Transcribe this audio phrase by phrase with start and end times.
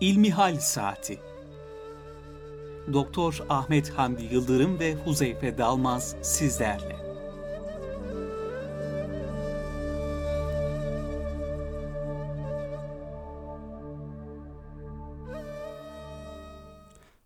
[0.00, 1.18] İlmihal Saati
[2.92, 6.96] Doktor Ahmet Hamdi Yıldırım ve Huzeyfe Dalmaz sizlerle.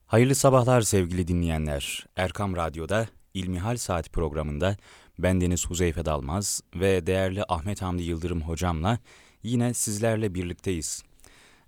[0.07, 2.07] Hayırlı sabahlar sevgili dinleyenler.
[2.17, 4.77] Erkam Radyo'da İlmihal Saati programında
[5.19, 8.99] ben Deniz Huzeyfe Dalmaz ve değerli Ahmet Hamdi Yıldırım hocamla
[9.43, 11.03] yine sizlerle birlikteyiz.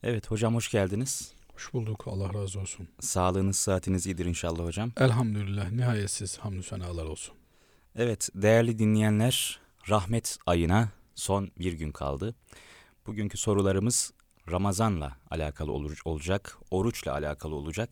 [0.08, 1.32] Evet hocam hoş geldiniz.
[1.54, 2.04] Hoş bulduk.
[2.06, 2.88] Allah razı olsun.
[3.00, 4.92] Sağlığınız, saatiniz iyidir inşallah hocam.
[4.96, 5.70] Elhamdülillah.
[5.70, 7.34] Nihayetsiz hamdü senalar olsun.
[7.96, 12.34] Evet değerli dinleyenler rahmet ayına son bir gün kaldı.
[13.06, 14.12] Bugünkü sorularımız
[14.50, 17.90] Ramazan'la alakalı olur, olacak, oruçla alakalı olacak.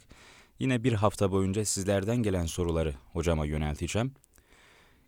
[0.58, 4.14] Yine bir hafta boyunca sizlerden gelen soruları hocama yönelteceğim.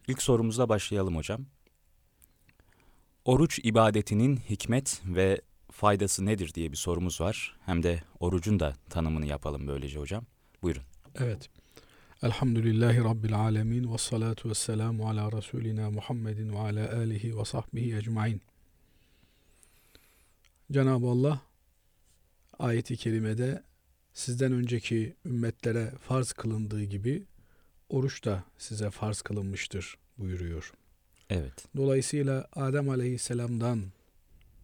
[0.08, 1.46] İlk sorumuzla başlayalım hocam.
[3.24, 5.40] Oruç ibadetinin hikmet ve
[5.76, 7.56] faydası nedir diye bir sorumuz var.
[7.66, 10.24] Hem de orucun da tanımını yapalım böylece hocam.
[10.62, 10.82] Buyurun.
[11.14, 11.50] Evet.
[12.22, 17.96] Elhamdülillahi Rabbil alemin ve salatu ve selamu ala Resulina Muhammedin ve ala alihi ve sahbihi
[17.96, 18.42] ecmain.
[20.72, 21.40] Cenab-ı Allah
[22.58, 23.62] ayeti kerimede
[24.12, 27.22] sizden önceki ümmetlere farz kılındığı gibi
[27.88, 30.72] oruç da size farz kılınmıştır buyuruyor.
[31.30, 31.64] Evet.
[31.76, 33.84] Dolayısıyla Adem Aleyhisselam'dan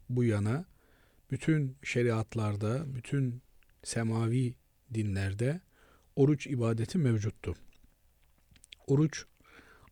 [0.08, 0.71] bu yana
[1.32, 3.42] bütün şeriatlarda, bütün
[3.82, 4.54] semavi
[4.94, 5.60] dinlerde
[6.16, 7.54] oruç ibadeti mevcuttu.
[8.86, 9.24] Oruç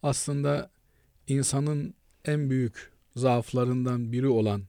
[0.03, 0.71] aslında
[1.27, 4.63] insanın en büyük zaaflarından biri olan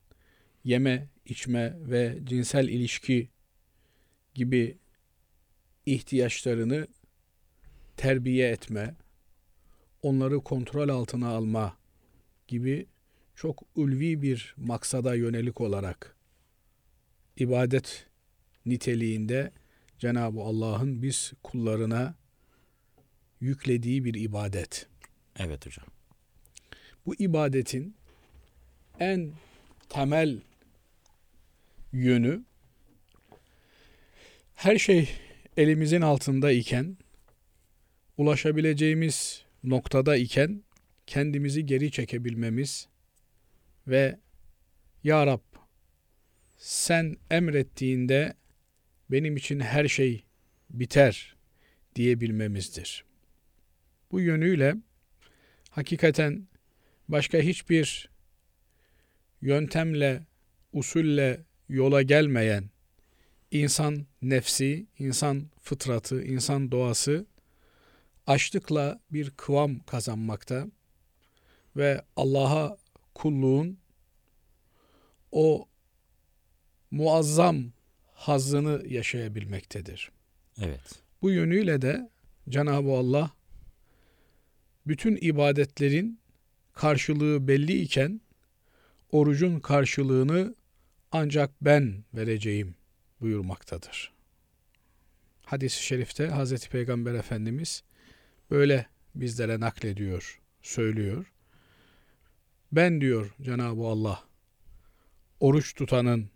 [0.63, 3.30] yeme, içme ve cinsel ilişki
[4.33, 4.78] gibi
[5.85, 6.88] ihtiyaçlarını
[7.97, 8.95] terbiye etme,
[10.02, 11.78] onları kontrol altına alma
[12.47, 12.85] gibi
[13.35, 16.20] çok ulvi bir maksada yönelik olarak
[17.38, 18.06] ibadet
[18.66, 19.52] niteliğinde
[20.00, 22.16] Cenab-ı Allah'ın biz kullarına
[23.40, 24.88] yüklediği bir ibadet.
[25.40, 25.86] Evet hocam.
[27.06, 27.96] Bu ibadetin
[29.00, 29.31] en
[29.90, 30.40] temel
[31.94, 32.44] yönü
[34.56, 35.09] her şey
[35.58, 36.97] elimizin altında iken
[38.18, 40.64] ulaşabileceğimiz noktada iken
[41.08, 42.88] kendimizi geri çekebilmemiz
[43.88, 44.20] ve
[45.03, 45.50] Ya Rab
[46.61, 48.33] sen emrettiğinde
[49.11, 50.23] benim için her şey
[50.69, 51.35] biter
[51.95, 53.05] diyebilmemizdir.
[54.11, 54.75] Bu yönüyle
[55.69, 56.47] hakikaten
[57.07, 58.09] başka hiçbir
[59.41, 60.23] yöntemle,
[60.73, 62.69] usulle yola gelmeyen
[63.51, 67.25] insan nefsi, insan fıtratı, insan doğası
[68.28, 70.67] açlıkla bir kıvam kazanmakta
[71.75, 72.78] ve Allah'a
[73.16, 73.78] kulluğun
[75.31, 75.67] o
[76.91, 77.72] muazzam
[78.13, 80.12] hazzını yaşayabilmektedir.
[80.62, 81.03] Evet.
[81.22, 82.09] Bu yönüyle de
[82.50, 83.31] Cenab-ı Allah
[84.88, 86.19] bütün ibadetlerin
[86.74, 88.22] karşılığı belli iken
[89.12, 90.56] orucun karşılığını
[91.12, 92.75] ancak ben vereceğim
[93.22, 94.13] buyurmaktadır.
[95.46, 97.84] Hadis-i şerifte Hazreti Peygamber Efendimiz
[98.52, 98.85] böyle
[99.16, 101.31] bizlere naklediyor, söylüyor.
[102.72, 104.23] Ben diyor Cenab-ı Allah
[105.40, 106.29] oruç tutanın,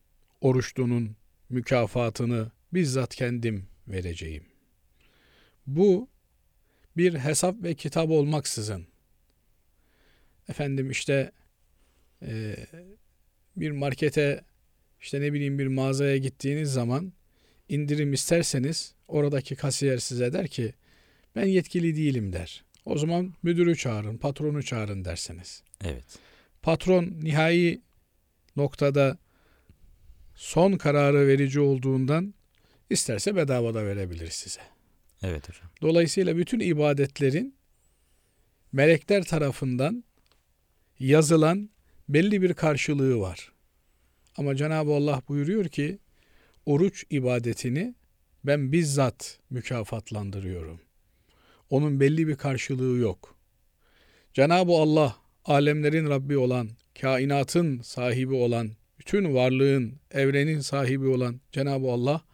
[0.45, 1.15] oruçlunun
[1.49, 4.43] mükafatını bizzat kendim vereceğim.
[5.67, 6.09] Bu
[6.97, 8.87] bir hesap ve kitap olmaksızın
[10.49, 11.31] efendim işte
[12.21, 12.55] e,
[13.57, 14.43] bir markete
[15.01, 17.13] işte ne bileyim bir mağazaya gittiğiniz zaman
[17.69, 20.73] indirim isterseniz oradaki kasiyer size der ki
[21.35, 22.63] ben yetkili değilim der.
[22.85, 25.63] O zaman müdürü çağırın, patronu çağırın dersiniz.
[25.83, 26.19] Evet.
[26.61, 27.81] Patron nihai
[28.55, 29.17] noktada
[30.35, 32.33] son kararı verici olduğundan
[32.89, 34.61] isterse bedava da verebilir size.
[35.23, 35.69] Evet hocam.
[35.81, 37.55] Dolayısıyla bütün ibadetlerin
[38.71, 40.03] melekler tarafından
[40.99, 41.69] yazılan
[42.09, 43.51] belli bir karşılığı var.
[44.37, 45.99] Ama Cenab-ı Allah buyuruyor ki
[46.65, 47.95] oruç ibadetini
[48.43, 50.81] ben bizzat mükafatlandırıyorum.
[51.69, 53.35] Onun belli bir karşılığı yok.
[54.33, 55.15] Cenab-ı Allah
[55.45, 56.69] alemlerin Rabbi olan,
[57.01, 58.71] kainatın sahibi olan,
[59.05, 62.25] bütün varlığın, evrenin sahibi olan Cenab-ı Allah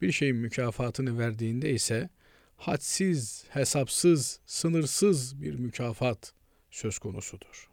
[0.00, 2.10] bir şeyin mükafatını verdiğinde ise
[2.56, 6.32] hadsiz, hesapsız, sınırsız bir mükafat
[6.70, 7.70] söz konusudur.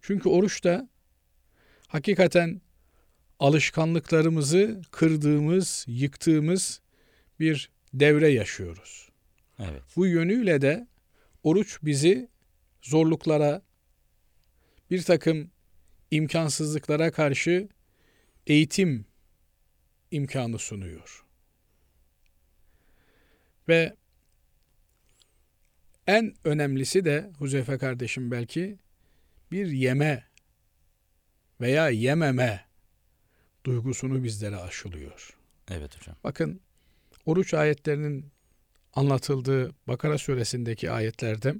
[0.00, 0.88] Çünkü oruç da
[1.88, 2.60] hakikaten
[3.38, 6.80] alışkanlıklarımızı kırdığımız, yıktığımız
[7.40, 9.08] bir devre yaşıyoruz.
[9.58, 9.82] Evet.
[9.96, 10.86] Bu yönüyle de
[11.42, 12.28] oruç bizi
[12.82, 13.62] zorluklara,
[14.90, 15.50] bir takım
[16.16, 17.68] imkansızlıklara karşı
[18.46, 19.06] eğitim
[20.10, 21.24] imkanı sunuyor.
[23.68, 23.96] Ve
[26.06, 28.78] en önemlisi de Huzeyfe kardeşim belki
[29.50, 30.24] bir yeme
[31.60, 32.66] veya yememe
[33.64, 35.36] duygusunu bizlere aşılıyor.
[35.70, 36.16] Evet hocam.
[36.24, 36.60] Bakın
[37.26, 38.30] oruç ayetlerinin
[38.94, 41.54] anlatıldığı Bakara suresindeki ayetlerde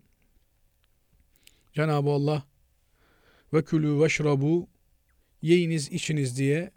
[1.73, 2.45] Cenab-ı Allah
[3.53, 4.69] ve külü veşrabu
[5.43, 6.71] yiyiniz içiniz diye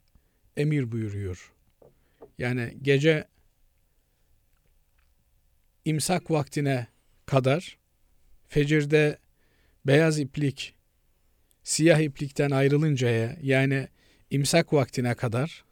[0.57, 1.53] emir buyuruyor.
[2.37, 3.27] Yani gece
[5.85, 6.87] imsak vaktine
[7.25, 7.77] kadar
[8.47, 9.17] fecirde
[9.85, 10.75] beyaz iplik
[11.63, 13.87] siyah iplikten ayrılıncaya yani
[14.29, 15.63] imsak vaktine kadar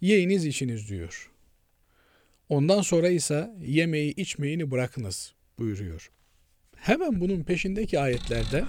[0.00, 1.30] yiyiniz içiniz diyor.
[2.48, 6.10] Ondan sonra ise yemeği içmeyini bırakınız buyuruyor.
[6.76, 8.64] Hemen bunun peşindeki ayetlerde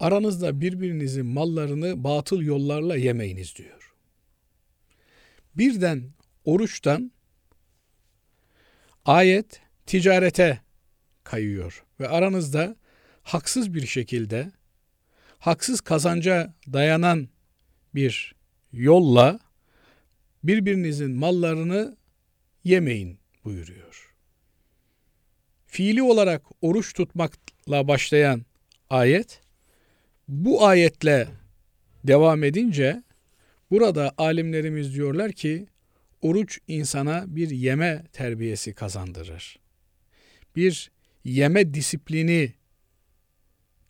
[0.00, 3.94] aranızda birbirinizin mallarını batıl yollarla yemeyiniz diyor.
[5.54, 6.10] Birden
[6.44, 7.12] oruçtan
[9.04, 10.60] ayet ticarete
[11.24, 12.76] kayıyor ve aranızda
[13.22, 14.52] haksız bir şekilde
[15.38, 17.28] haksız kazanca dayanan
[17.94, 18.34] bir
[18.72, 19.40] yolla
[20.44, 21.96] birbirinizin mallarını
[22.64, 24.14] yemeyin buyuruyor.
[25.66, 28.44] Fiili olarak oruç tutmakla başlayan
[28.90, 29.40] ayet
[30.28, 31.28] bu ayetle
[32.04, 33.02] devam edince
[33.70, 35.66] burada alimlerimiz diyorlar ki
[36.22, 39.58] oruç insana bir yeme terbiyesi kazandırır.
[40.56, 40.90] Bir
[41.24, 42.52] yeme disiplini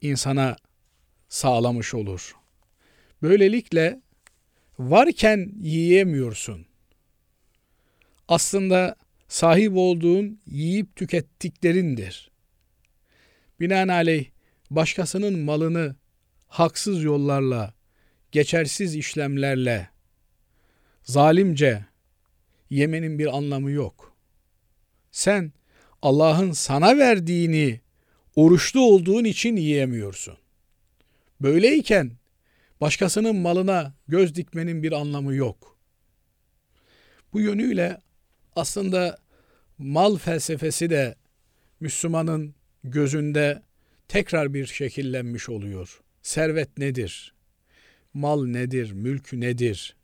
[0.01, 0.57] insana
[1.29, 2.37] sağlamış olur.
[3.23, 4.01] Böylelikle
[4.79, 6.67] varken yiyemiyorsun.
[8.29, 8.97] Aslında
[9.29, 12.31] sahip olduğun yiyip tükettiklerindir.
[13.61, 14.27] Binaenaleyh
[14.71, 15.97] başkasının malını
[16.49, 17.75] haksız yollarla,
[18.33, 19.89] geçersiz işlemlerle,
[21.03, 21.85] zalimce
[22.71, 24.17] yemenin bir anlamı yok.
[25.11, 25.53] Sen
[26.03, 27.81] Allah'ın sana verdiğini
[28.37, 30.37] oruçlu olduğun için yiyemiyorsun.
[31.41, 32.13] Böyleyken
[32.81, 35.79] başkasının malına göz dikmenin bir anlamı yok.
[37.33, 38.01] Bu yönüyle
[38.57, 39.19] aslında
[39.79, 41.15] mal felsefesi de
[41.81, 42.55] Müslümanın
[42.85, 43.63] gözünde
[44.09, 46.01] tekrar bir şekillenmiş oluyor.
[46.29, 47.35] Servet nedir?
[48.15, 48.93] Mal nedir?
[48.93, 49.97] Mülk nedir?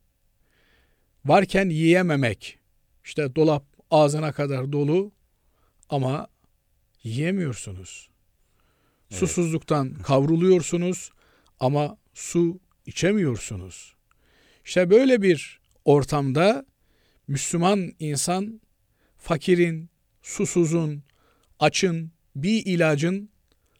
[1.25, 2.59] Varken yiyememek.
[3.05, 5.13] İşte dolap ağzına kadar dolu
[5.89, 6.29] ama
[7.03, 8.09] yiyemiyorsunuz.
[9.11, 9.21] Evet.
[9.21, 11.11] Susuzluktan kavruluyorsunuz
[11.61, 13.95] ama su içemiyorsunuz.
[14.65, 16.67] İşte böyle bir ortamda
[17.29, 18.61] Müslüman insan
[19.17, 19.91] fakirin,
[20.23, 21.03] susuzun,
[21.59, 23.31] açın, bir ilacın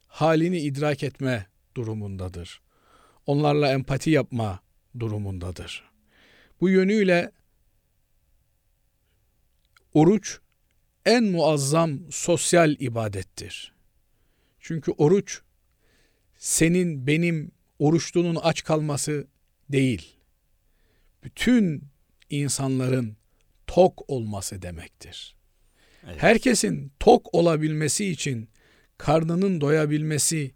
[0.07, 2.61] halini idrak etme durumundadır.
[3.25, 4.59] Onlarla empati yapma
[4.99, 5.83] durumundadır.
[6.61, 7.31] Bu yönüyle
[9.93, 10.39] oruç
[11.05, 13.73] en muazzam sosyal ibadettir.
[14.59, 15.41] Çünkü oruç
[16.37, 19.27] senin benim oruçlunun aç kalması
[19.69, 20.15] değil.
[21.23, 21.83] Bütün
[22.29, 23.17] insanların
[23.67, 25.35] tok olması demektir.
[26.05, 26.23] Evet.
[26.23, 28.49] Herkesin tok olabilmesi için,
[28.97, 30.51] karnının doyabilmesi,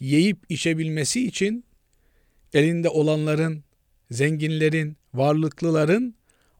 [0.00, 1.64] yiyip içebilmesi için
[2.54, 3.64] elinde olanların,
[4.10, 6.14] zenginlerin, varlıklıların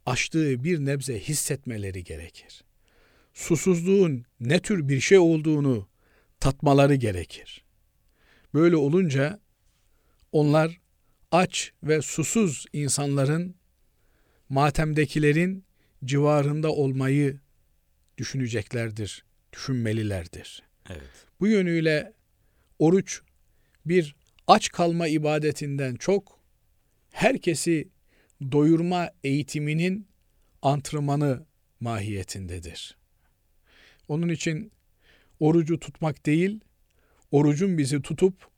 [0.06, 2.64] açtığı bir nebze hissetmeleri gerekir.
[3.34, 5.88] Susuzluğun ne tür bir şey olduğunu
[6.40, 7.64] tatmaları gerekir.
[8.54, 9.40] Böyle olunca
[10.32, 10.80] onlar
[11.32, 13.54] aç ve susuz insanların
[14.48, 15.64] matemdekilerin
[16.04, 17.40] civarında olmayı
[18.18, 20.62] düşüneceklerdir, düşünmelilerdir.
[20.90, 21.26] Evet.
[21.40, 22.12] Bu yönüyle
[22.78, 23.22] oruç
[23.88, 24.16] bir
[24.46, 26.40] aç kalma ibadetinden çok
[27.12, 27.88] herkesi
[28.52, 30.08] doyurma eğitiminin
[30.62, 31.46] antrenmanı
[31.80, 32.96] mahiyetindedir.
[34.08, 34.72] Onun için
[35.40, 36.60] orucu tutmak değil,
[37.30, 38.48] orucun bizi tutup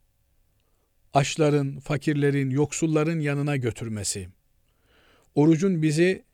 [1.15, 4.29] açların, fakirlerin, yoksulların yanına götürmesi.
[5.35, 6.25] Orucun bizi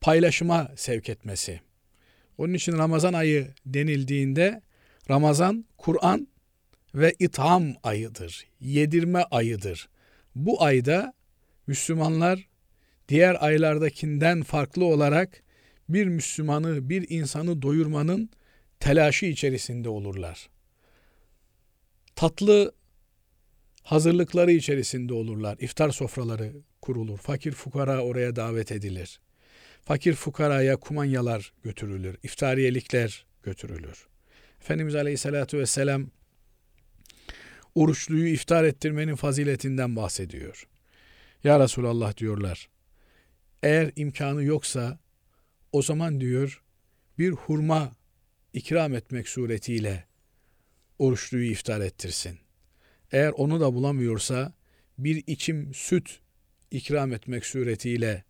[0.00, 1.60] paylaşıma sevk etmesi.
[2.38, 4.62] Onun için Ramazan ayı denildiğinde
[5.10, 6.28] Ramazan Kur'an
[6.94, 8.46] ve itham ayıdır.
[8.60, 9.88] Yedirme ayıdır.
[10.34, 11.12] Bu ayda
[11.66, 12.48] Müslümanlar
[13.08, 15.42] diğer aylardakinden farklı olarak
[15.88, 18.30] bir Müslümanı, bir insanı doyurmanın
[18.80, 20.48] telaşı içerisinde olurlar.
[22.16, 22.72] Tatlı
[23.82, 25.56] hazırlıkları içerisinde olurlar.
[25.60, 26.52] İftar sofraları
[26.82, 27.18] kurulur.
[27.18, 29.20] Fakir fukara oraya davet edilir.
[29.82, 32.16] Fakir fukaraya kumanyalar götürülür.
[32.22, 34.06] İftariyelikler götürülür.
[34.60, 36.10] Efendimiz Aleyhisselatü Vesselam
[37.82, 40.68] oruçluyu iftar ettirmenin faziletinden bahsediyor.
[41.44, 42.68] Ya Resulallah diyorlar.
[43.62, 44.98] eğer imkanı yoksa
[45.72, 46.62] o zaman diyor
[47.18, 47.92] bir hurma
[48.52, 50.04] ikram etmek suretiyle
[50.98, 52.38] oruçluyu iftar ettirsin.
[53.12, 54.52] Eğer onu da bulamıyorsa
[54.98, 56.20] bir içim süt
[56.70, 58.24] ikram etmek suretiyle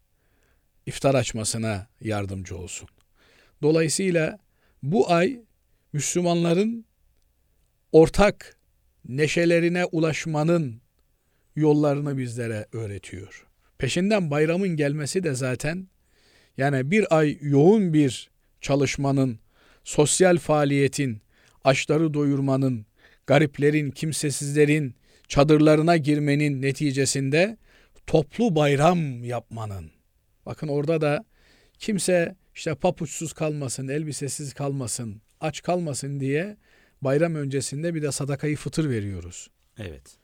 [0.87, 2.89] iftar açmasına yardımcı olsun.
[3.63, 4.39] Dolayısıyla
[4.83, 5.41] bu ay
[5.93, 6.85] Müslümanların
[7.93, 8.58] ortak
[9.09, 10.81] neşelerine ulaşmanın
[11.57, 13.47] yollarını bizlere öğretiyor.
[13.79, 15.89] Peşinden bayramın gelmesi de zaten
[16.57, 19.39] yani bir ay yoğun bir çalışmanın,
[19.85, 21.21] sosyal faaliyetin,
[21.65, 22.87] açları doyurmanın,
[23.27, 24.95] gariplerin, kimsesizlerin
[25.29, 27.57] çadırlarına girmenin neticesinde
[28.07, 29.91] toplu bayram yapmanın.
[30.47, 31.25] Bakın orada da
[31.79, 36.57] kimse işte papuçsuz kalmasın, elbisesiz kalmasın, aç kalmasın diye
[37.03, 39.51] bayram öncesinde bir de sadakayı fıtır veriyoruz.
[39.79, 40.19] Evet.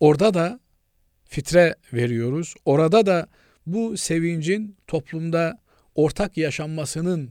[0.00, 0.60] Orada da
[1.24, 2.54] fitre veriyoruz.
[2.64, 3.28] Orada da
[3.66, 5.62] bu sevincin toplumda
[5.94, 7.30] ortak yaşanmasının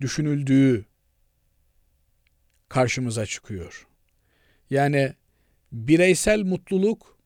[0.00, 0.84] düşünüldüğü
[2.68, 3.86] karşımıza çıkıyor.
[4.70, 5.14] Yani
[5.72, 7.18] bireysel mutluluk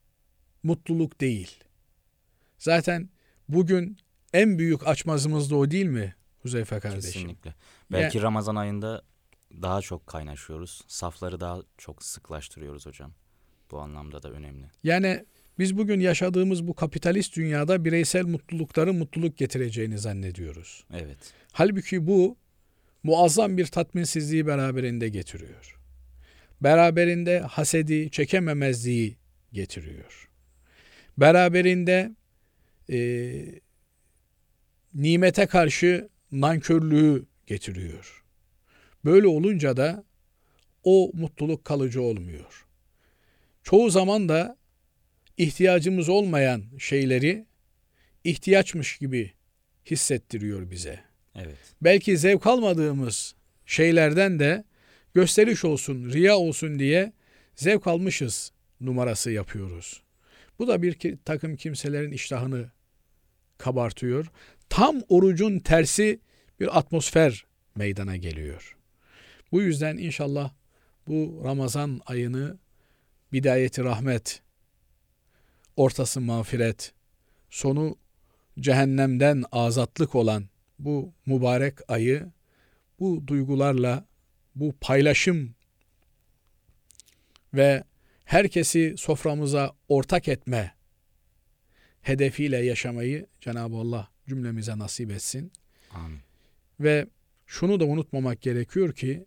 [0.62, 1.64] mutluluk değil.
[2.58, 3.08] Zaten
[3.48, 3.98] bugün
[4.32, 7.12] en büyük açmazımız da o değil mi Huzeyfe kardeşim?
[7.12, 7.54] Kesinlikle.
[7.92, 9.02] Belki Ramazan ayında
[9.62, 10.84] daha çok kaynaşıyoruz.
[10.88, 13.12] Safları daha çok sıklaştırıyoruz hocam.
[13.70, 14.66] Bu anlamda da önemli.
[14.84, 15.24] Yani
[15.58, 20.84] biz bugün yaşadığımız bu kapitalist dünyada bireysel mutlulukların mutluluk getireceğini zannediyoruz.
[20.92, 21.18] Evet.
[21.52, 22.36] Halbuki bu
[23.02, 25.78] muazzam bir tatminsizliği beraberinde getiriyor.
[26.60, 29.16] Beraberinde hasedi, çekememezliği
[29.52, 30.30] getiriyor.
[31.18, 32.12] Beraberinde
[32.90, 33.60] e,
[34.94, 38.21] nimete karşı nankörlüğü getiriyor.
[39.04, 40.04] Böyle olunca da
[40.84, 42.66] o mutluluk kalıcı olmuyor.
[43.62, 44.56] Çoğu zaman da
[45.36, 47.46] ihtiyacımız olmayan şeyleri
[48.24, 49.32] ihtiyaçmış gibi
[49.86, 51.00] hissettiriyor bize.
[51.34, 51.58] Evet.
[51.80, 53.34] Belki zevk almadığımız
[53.66, 54.64] şeylerden de
[55.14, 57.12] gösteriş olsun, riya olsun diye
[57.54, 60.02] zevk almışız numarası yapıyoruz.
[60.58, 62.70] Bu da bir takım kimselerin iştahını
[63.58, 64.26] kabartıyor.
[64.68, 66.20] Tam orucun tersi
[66.60, 67.44] bir atmosfer
[67.76, 68.76] meydana geliyor.
[69.52, 70.52] Bu yüzden inşallah
[71.06, 72.58] bu Ramazan ayını
[73.32, 74.42] bidayeti rahmet,
[75.76, 76.92] ortası mağfiret,
[77.50, 77.96] sonu
[78.60, 82.32] cehennemden azatlık olan bu mübarek ayı
[83.00, 84.06] bu duygularla,
[84.54, 85.54] bu paylaşım
[87.54, 87.84] ve
[88.24, 90.74] herkesi soframıza ortak etme
[92.02, 95.52] hedefiyle yaşamayı Cenab-ı Allah cümlemize nasip etsin.
[95.90, 96.20] Amin.
[96.80, 97.06] Ve
[97.46, 99.24] şunu da unutmamak gerekiyor ki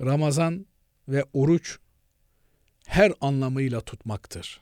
[0.00, 0.66] Ramazan
[1.08, 1.78] ve oruç
[2.86, 4.60] her anlamıyla tutmaktır.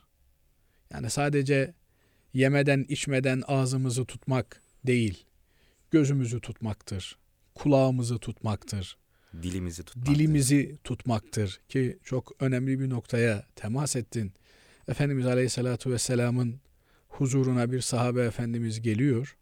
[0.91, 1.75] Yani sadece
[2.35, 5.25] yemeden içmeden ağzımızı tutmak değil,
[5.91, 7.19] gözümüzü tutmaktır,
[7.55, 8.99] kulağımızı tutmaktır,
[9.43, 10.15] dilimizi tutmaktır.
[10.15, 14.33] dilimizi tutmaktır ki çok önemli bir noktaya temas ettin.
[14.89, 16.61] Efendimiz Aleyhisselatü Vesselam'ın
[17.09, 19.37] huzuruna bir sahabe efendimiz geliyor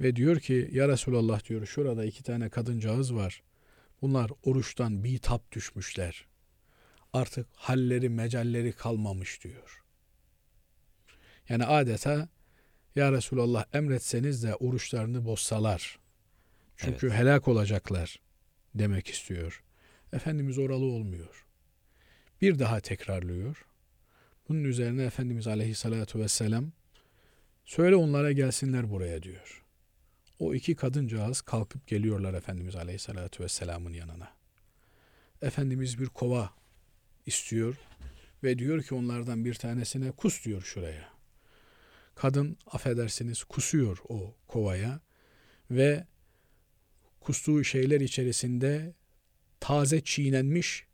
[0.00, 3.42] ve diyor ki ya Resulallah diyor şurada iki tane kadıncağız var.
[4.04, 6.26] Bunlar oruçtan bir tap düşmüşler.
[7.12, 9.82] Artık halleri mecalleri kalmamış diyor.
[11.48, 12.28] Yani adeta
[12.96, 15.98] ya Resulallah emretseniz de oruçlarını bozsalar.
[16.76, 17.18] Çünkü Evet.
[17.18, 18.20] helak olacaklar
[18.74, 19.62] demek istiyor.
[20.12, 21.46] Efendimiz oralı olmuyor.
[22.40, 23.66] Bir daha tekrarlıyor.
[24.48, 26.72] Bunun üzerine Efendimiz Aleyhisselatü Vesselam
[27.64, 29.63] söyle onlara gelsinler buraya diyor.
[30.38, 34.32] O iki kadıncağız kalkıp geliyorlar Efendimiz Aleyhisselatü Vesselam'ın yanına.
[35.42, 36.50] Efendimiz bir kova
[37.26, 37.76] istiyor
[38.42, 41.08] ve diyor ki onlardan bir tanesine kus diyor şuraya.
[42.14, 45.00] Kadın affedersiniz kusuyor o kovaya
[45.70, 46.06] ve
[47.20, 48.94] kustuğu şeyler içerisinde
[49.60, 50.86] taze çiğnenmiş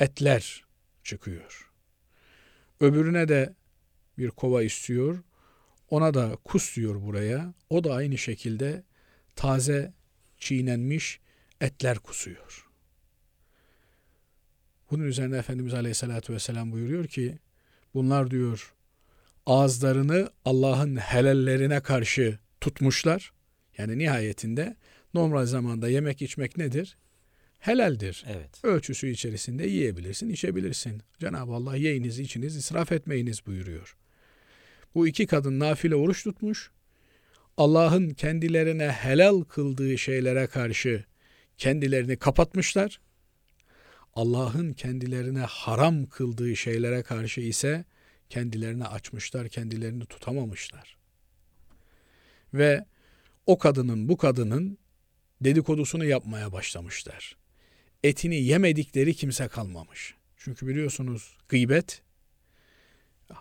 [0.00, 0.64] etler
[1.04, 1.70] çıkıyor.
[2.80, 3.54] Öbürüne de
[4.18, 5.22] bir kova istiyor.
[5.92, 7.54] Ona da kus diyor buraya.
[7.70, 8.82] O da aynı şekilde
[9.36, 9.92] taze
[10.38, 11.20] çiğnenmiş
[11.60, 12.68] etler kusuyor.
[14.90, 17.38] Bunun üzerine Efendimiz Aleyhisselatü Vesselam buyuruyor ki
[17.94, 18.74] bunlar diyor
[19.46, 23.32] ağızlarını Allah'ın helallerine karşı tutmuşlar.
[23.78, 24.76] Yani nihayetinde
[25.14, 26.96] normal zamanda yemek içmek nedir?
[27.58, 28.24] Helaldir.
[28.28, 28.64] Evet.
[28.64, 31.02] Ölçüsü içerisinde yiyebilirsin, içebilirsin.
[31.18, 33.96] Cenab-ı Allah yiyiniz, içiniz, israf etmeyiniz buyuruyor.
[34.94, 36.70] Bu iki kadın nafile oruç tutmuş.
[37.56, 41.04] Allah'ın kendilerine helal kıldığı şeylere karşı
[41.58, 43.00] kendilerini kapatmışlar.
[44.14, 47.84] Allah'ın kendilerine haram kıldığı şeylere karşı ise
[48.30, 50.96] kendilerini açmışlar, kendilerini tutamamışlar.
[52.54, 52.84] Ve
[53.46, 54.78] o kadının bu kadının
[55.40, 57.36] dedikodusunu yapmaya başlamışlar.
[58.04, 60.14] Etini yemedikleri kimse kalmamış.
[60.36, 62.02] Çünkü biliyorsunuz gıybet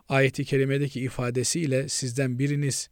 [0.10, 2.90] ayeti kerimedeki ifadesiyle sizden biriniz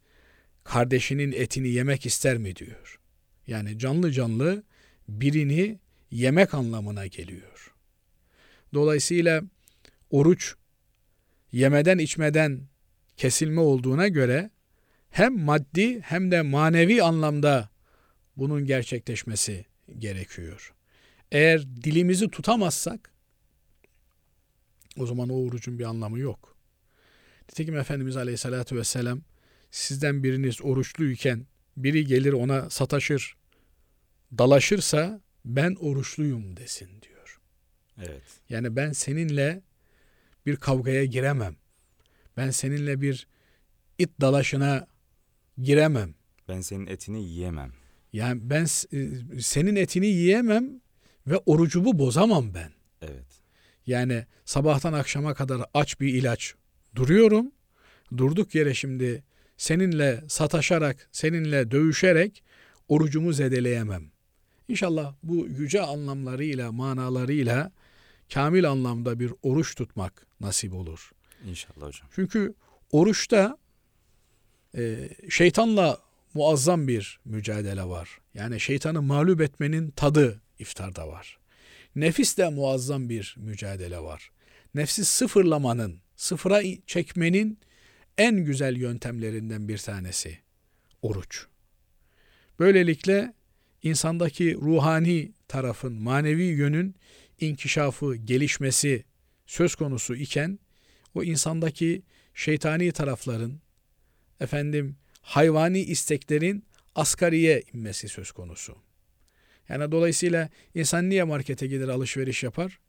[0.63, 2.99] kardeşinin etini yemek ister mi diyor.
[3.47, 4.63] Yani canlı canlı
[5.07, 5.79] birini
[6.11, 7.73] yemek anlamına geliyor.
[8.73, 9.41] Dolayısıyla
[10.09, 10.55] oruç
[11.51, 12.61] yemeden içmeden
[13.17, 14.49] kesilme olduğuna göre
[15.09, 17.69] hem maddi hem de manevi anlamda
[18.37, 19.65] bunun gerçekleşmesi
[19.97, 20.73] gerekiyor.
[21.31, 23.13] Eğer dilimizi tutamazsak
[24.97, 26.48] o zaman o orucun bir anlamı yok.
[27.49, 29.21] Nitekim Efendimiz Aleyhisselatü Vesselam
[29.71, 31.45] sizden biriniz oruçluyken
[31.77, 33.35] biri gelir ona sataşır,
[34.37, 37.39] dalaşırsa ben oruçluyum desin diyor.
[37.97, 38.23] Evet.
[38.49, 39.61] Yani ben seninle
[40.45, 41.55] bir kavgaya giremem.
[42.37, 43.27] Ben seninle bir
[43.97, 44.87] it dalaşına
[45.57, 46.15] giremem.
[46.47, 47.73] Ben senin etini yiyemem.
[48.13, 48.63] Yani ben
[48.93, 50.81] e, senin etini yiyemem
[51.27, 52.71] ve orucumu bozamam ben.
[53.01, 53.41] Evet.
[53.85, 56.55] Yani sabahtan akşama kadar aç bir ilaç
[56.95, 57.51] duruyorum.
[58.17, 59.23] Durduk yere şimdi
[59.57, 62.43] seninle sataşarak, seninle dövüşerek
[62.87, 64.11] orucumu zedeleyemem.
[64.67, 67.71] İnşallah bu yüce anlamlarıyla, manalarıyla
[68.33, 71.11] kamil anlamda bir oruç tutmak nasip olur.
[71.45, 72.07] İnşallah hocam.
[72.11, 72.53] Çünkü
[72.91, 73.57] oruçta
[74.77, 75.99] e, şeytanla
[76.33, 78.19] muazzam bir mücadele var.
[78.33, 81.39] Yani şeytanı mağlup etmenin tadı iftarda var.
[81.95, 84.31] Nefisle muazzam bir mücadele var.
[84.75, 87.59] Nefsi sıfırlamanın, sıfıra çekmenin
[88.17, 90.39] en güzel yöntemlerinden bir tanesi
[91.01, 91.45] oruç.
[92.59, 93.33] Böylelikle
[93.83, 96.95] insandaki ruhani tarafın, manevi yönün
[97.39, 99.03] inkişafı, gelişmesi
[99.45, 100.59] söz konusu iken
[101.13, 102.01] o insandaki
[102.33, 103.59] şeytani tarafların,
[104.39, 108.77] efendim hayvani isteklerin asgariye inmesi söz konusu.
[109.69, 112.79] Yani dolayısıyla insan niye markete gider alışveriş yapar?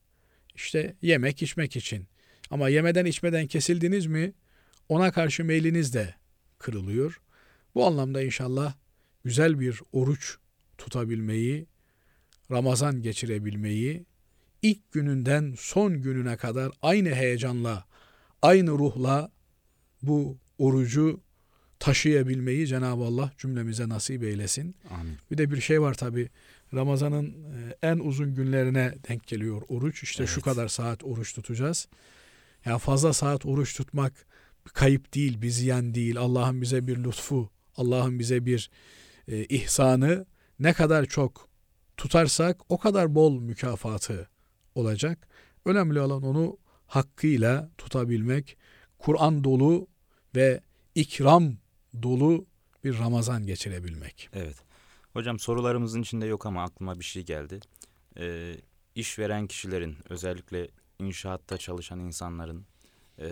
[0.54, 2.06] İşte yemek içmek için.
[2.50, 4.32] Ama yemeden içmeden kesildiniz mi
[4.88, 6.14] ona karşı meyliniz de
[6.58, 7.20] kırılıyor.
[7.74, 8.74] Bu anlamda inşallah
[9.24, 10.36] güzel bir oruç
[10.78, 11.66] tutabilmeyi,
[12.50, 14.04] Ramazan geçirebilmeyi,
[14.62, 17.84] ilk gününden son gününe kadar aynı heyecanla,
[18.42, 19.30] aynı ruhla
[20.02, 21.20] bu orucu
[21.78, 24.74] taşıyabilmeyi Cenab-ı Allah cümlemize nasip eylesin.
[24.90, 25.16] Amin.
[25.30, 26.28] Bir de bir şey var tabi.
[26.74, 27.34] Ramazan'ın
[27.82, 30.02] en uzun günlerine denk geliyor oruç.
[30.02, 30.32] İşte Evet.
[30.34, 31.88] şu kadar saat oruç tutacağız.
[32.64, 34.26] Yani fazla saat oruç tutmak
[34.72, 36.16] kayıp değil, bir ziyan değil.
[36.18, 38.70] Allah'ın bize bir lütfu, Allah'ın bize bir
[39.28, 40.26] e, ihsanı.
[40.58, 41.48] Ne kadar çok
[41.96, 44.28] tutarsak o kadar bol mükafatı
[44.74, 45.28] olacak.
[45.64, 48.56] Önemli olan onu hakkıyla tutabilmek.
[48.98, 49.88] Kur'an dolu
[50.36, 50.60] ve
[50.94, 51.56] ikram
[52.02, 52.46] dolu
[52.84, 54.28] bir Ramazan geçirebilmek.
[54.32, 54.56] Evet.
[55.12, 57.60] Hocam sorularımızın içinde yok ama aklıma bir şey geldi.
[58.18, 58.54] Ee,
[58.94, 60.68] işveren kişilerin özellikle
[61.00, 62.66] inşaatta çalışan insanların
[63.18, 63.28] e,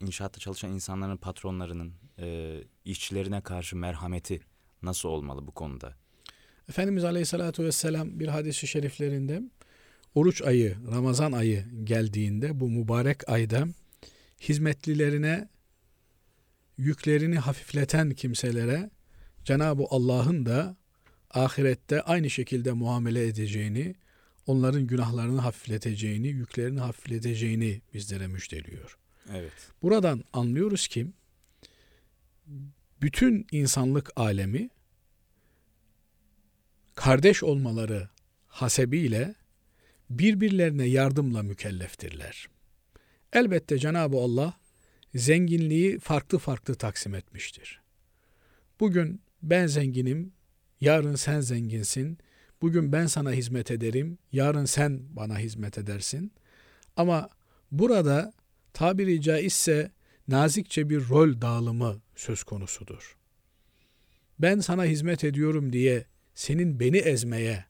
[0.00, 4.40] inşaatta çalışan insanların patronlarının e, işçilerine karşı merhameti
[4.82, 5.94] nasıl olmalı bu konuda?
[6.68, 9.42] Efendimiz Aleyhisselatü Vesselam bir hadisi şeriflerinde
[10.14, 13.66] oruç ayı, Ramazan ayı geldiğinde bu mübarek ayda
[14.40, 15.48] hizmetlilerine
[16.76, 18.90] yüklerini hafifleten kimselere
[19.44, 20.76] Cenab-ı Allah'ın da
[21.30, 23.94] ahirette aynı şekilde muamele edeceğini,
[24.46, 28.98] onların günahlarını hafifleteceğini, yüklerini hafifleteceğini bizlere müjdeliyor.
[29.34, 29.52] Evet.
[29.82, 31.06] Buradan anlıyoruz ki
[33.02, 34.70] bütün insanlık alemi
[36.94, 38.08] kardeş olmaları
[38.46, 39.34] hasebiyle
[40.10, 42.48] birbirlerine yardımla mükelleftirler.
[43.32, 44.58] Elbette Cenab-ı Allah
[45.14, 47.80] zenginliği farklı farklı taksim etmiştir.
[48.80, 50.32] Bugün ben zenginim,
[50.80, 52.18] yarın sen zenginsin.
[52.66, 56.32] Bugün ben sana hizmet ederim, yarın sen bana hizmet edersin.
[56.96, 57.28] Ama
[57.70, 58.32] burada
[58.72, 59.90] tabiri caizse
[60.28, 63.16] nazikçe bir rol dağılımı söz konusudur.
[64.38, 67.64] Ben sana hizmet ediyorum diye senin beni ezmeye,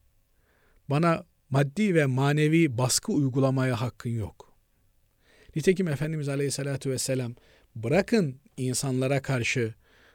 [0.90, 4.52] bana maddi ve manevi baskı uygulamaya hakkın yok.
[5.56, 7.34] Nitekim Efendimiz Aleyhisselatü Vesselam
[7.74, 9.74] bırakın insanlara karşı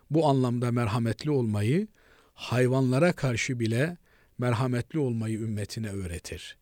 [0.09, 1.87] bu anlamda merhametli olmayı,
[2.33, 4.00] hayvanlara karşı bile
[4.41, 6.57] merhametli olmayı ümmetine öğretir.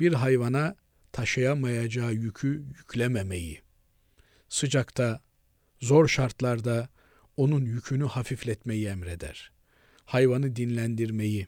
[0.00, 0.76] Bir hayvana
[1.12, 3.60] taşıyamayacağı yükü yüklememeyi,
[4.48, 5.20] sıcakta,
[5.80, 6.88] zor şartlarda
[7.36, 9.52] onun yükünü hafifletmeyi emreder.
[10.04, 11.46] Hayvanı dinlendirmeyi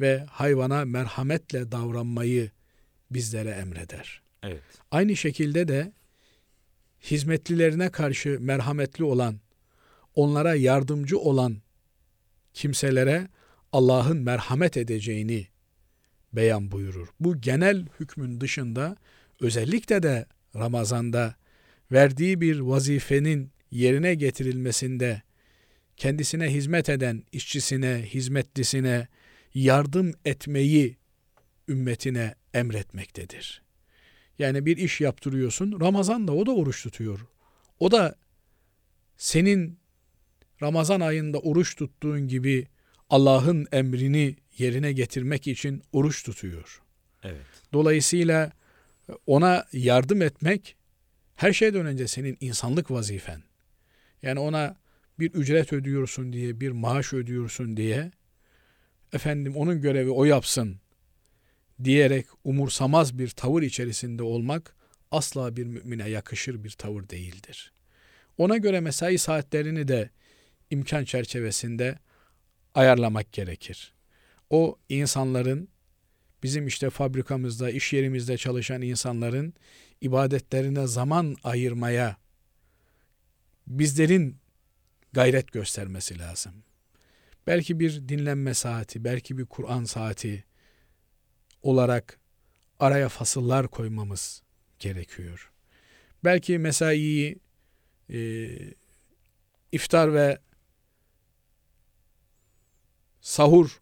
[0.00, 2.50] ve hayvana merhametle davranmayı
[3.10, 4.22] bizlere emreder.
[4.42, 4.62] Evet.
[4.90, 5.92] Aynı şekilde de
[7.00, 9.40] hizmetlilerine karşı merhametli olan,
[10.14, 11.56] onlara yardımcı olan
[12.54, 13.28] kimselere
[13.72, 15.46] Allah'ın merhamet edeceğini
[16.32, 17.08] beyan buyurur.
[17.20, 18.96] Bu genel hükmün dışında
[19.40, 21.34] özellikle de Ramazan'da
[21.92, 25.22] verdiği bir vazifenin yerine getirilmesinde
[25.96, 29.08] kendisine hizmet eden işçisine, hizmetlisine
[29.54, 30.96] yardım etmeyi
[31.68, 33.62] ümmetine emretmektedir.
[34.38, 37.26] Yani bir iş yaptırıyorsun, Ramazan'da o da oruç tutuyor.
[37.80, 38.16] O da
[39.16, 39.78] senin
[40.62, 42.66] Ramazan ayında oruç tuttuğun gibi
[43.10, 46.82] Allah'ın emrini yerine getirmek için oruç tutuyor.
[47.22, 47.46] Evet.
[47.72, 48.52] Dolayısıyla
[49.26, 50.76] ona yardım etmek
[51.36, 53.42] her şeyden önce senin insanlık vazifen.
[54.22, 54.76] Yani ona
[55.18, 58.10] bir ücret ödüyorsun diye, bir maaş ödüyorsun diye
[59.12, 60.80] efendim onun görevi o yapsın
[61.84, 64.76] diyerek umursamaz bir tavır içerisinde olmak
[65.10, 67.72] asla bir mümine yakışır bir tavır değildir.
[68.38, 70.10] Ona göre mesai saatlerini de
[70.70, 71.98] imkan çerçevesinde
[72.76, 73.92] ayarlamak gerekir.
[74.50, 75.68] O insanların
[76.42, 79.54] bizim işte fabrikamızda, iş yerimizde çalışan insanların
[80.00, 82.16] ibadetlerine zaman ayırmaya
[83.66, 84.36] bizlerin
[85.12, 86.52] gayret göstermesi lazım.
[87.46, 90.44] Belki bir dinlenme saati, belki bir Kur'an saati
[91.62, 92.18] olarak
[92.78, 94.42] araya fasıllar koymamız
[94.78, 95.52] gerekiyor.
[96.24, 97.38] Belki mesaiyi
[98.10, 98.48] e,
[99.72, 100.38] iftar ve
[103.26, 103.80] sahur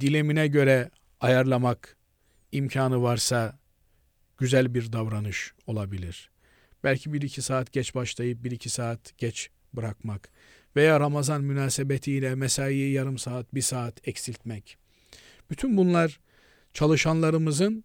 [0.00, 0.90] dilemine göre
[1.20, 1.96] ayarlamak
[2.52, 3.58] imkanı varsa
[4.38, 6.30] güzel bir davranış olabilir.
[6.84, 10.28] Belki bir iki saat geç başlayıp bir iki saat geç bırakmak
[10.76, 14.78] veya Ramazan münasebetiyle mesaiyi yarım saat, bir saat eksiltmek.
[15.50, 16.20] Bütün bunlar
[16.74, 17.84] çalışanlarımızın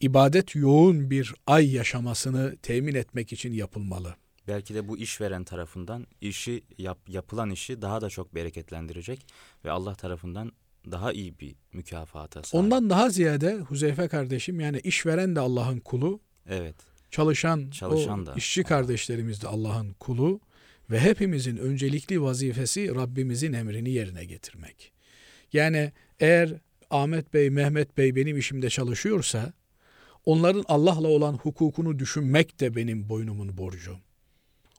[0.00, 4.16] ibadet yoğun bir ay yaşamasını temin etmek için yapılmalı.
[4.48, 9.26] Belki de bu işveren tarafından işi yap, yapılan işi daha da çok bereketlendirecek
[9.64, 10.52] ve Allah tarafından
[10.90, 12.64] daha iyi bir mükafata sahip.
[12.64, 16.76] Ondan daha ziyade Huzeyfe kardeşim yani işveren de Allah'ın kulu, Evet.
[17.10, 20.40] çalışan, Çalışan o da işçi kardeşlerimiz de Allah'ın kulu
[20.90, 24.92] ve hepimizin öncelikli vazifesi Rabbimizin emrini yerine getirmek.
[25.52, 26.54] Yani eğer
[26.90, 29.52] Ahmet Bey, Mehmet Bey benim işimde çalışıyorsa
[30.24, 33.96] onların Allah'la olan hukukunu düşünmek de benim boynumun borcu.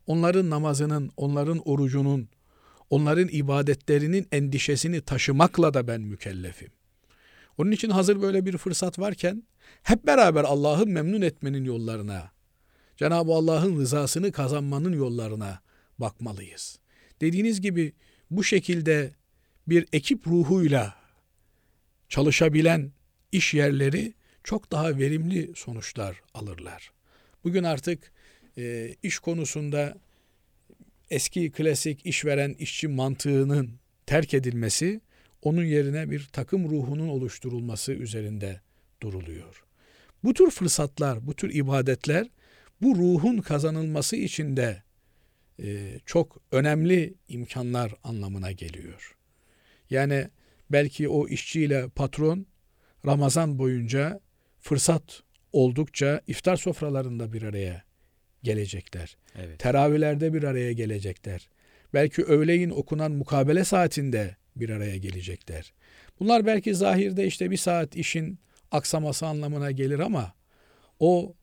[0.09, 2.29] Onların namazının, onların orucunun,
[2.89, 6.71] onların ibadetlerinin endişesini taşımakla da ben mükellefim.
[7.57, 9.43] Onun için hazır böyle bir fırsat varken
[9.83, 12.31] hep beraber Allah'ı memnun etmenin yollarına,
[12.97, 15.59] Cenab-ı Allah'ın rızasını kazanmanın yollarına
[15.97, 16.79] bakmalıyız.
[17.21, 17.93] Dediğiniz gibi
[18.31, 19.11] bu şekilde
[19.67, 20.95] bir ekip ruhuyla
[22.09, 22.91] çalışabilen
[23.31, 26.91] iş yerleri çok daha verimli sonuçlar alırlar.
[27.43, 28.11] Bugün artık
[28.59, 29.97] e, iş konusunda
[31.09, 33.71] eski klasik işveren işçi mantığının
[34.05, 35.01] terk edilmesi,
[35.41, 38.61] onun yerine bir takım ruhunun oluşturulması üzerinde
[39.01, 39.63] duruluyor.
[40.23, 42.27] Bu tür fırsatlar, bu tür ibadetler
[42.81, 44.83] bu ruhun kazanılması için de
[45.63, 49.15] e, çok önemli imkanlar anlamına geliyor.
[49.89, 50.27] Yani
[50.71, 52.45] belki o işçiyle patron
[53.05, 54.19] Ramazan boyunca
[54.59, 57.88] fırsat oldukça iftar sofralarında bir araya
[58.43, 59.17] gelecekler.
[59.35, 59.59] Evet.
[59.59, 61.49] Teravihlerde bir araya gelecekler.
[61.93, 65.73] Belki öğleyin okunan mukabele saatinde bir araya gelecekler.
[66.19, 68.39] Bunlar belki zahirde işte bir saat işin
[68.71, 70.33] aksaması anlamına gelir ama
[70.99, 71.35] o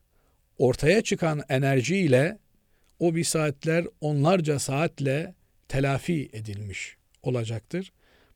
[0.58, 2.38] ortaya çıkan enerjiyle
[2.98, 5.34] o bir saatler onlarca saatle
[5.68, 7.92] telafi edilmiş olacaktır.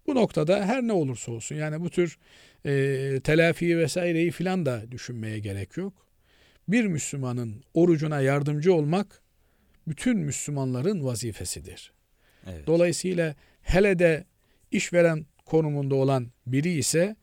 [0.07, 2.19] Bu noktada her ne olursa olsun yani bu tür
[2.67, 6.10] e, telafi vesaireyi filan da düşünmeye gerek yok.
[6.69, 9.23] Bir Müslümanın orucuna yardımcı olmak
[9.89, 11.93] bütün Müslümanların vazifesidir.
[12.47, 12.67] Evet.
[12.67, 14.25] Dolayısıyla hele de
[14.71, 17.17] işveren konumunda olan biri ise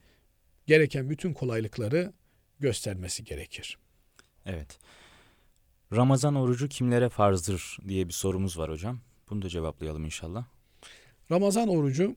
[0.66, 2.12] gereken bütün kolaylıkları
[2.60, 3.78] göstermesi gerekir.
[4.46, 4.78] Evet.
[5.92, 9.00] Ramazan orucu kimlere farzdır diye bir sorumuz var hocam.
[9.30, 10.44] Bunu da cevaplayalım inşallah.
[11.30, 12.16] Ramazan orucu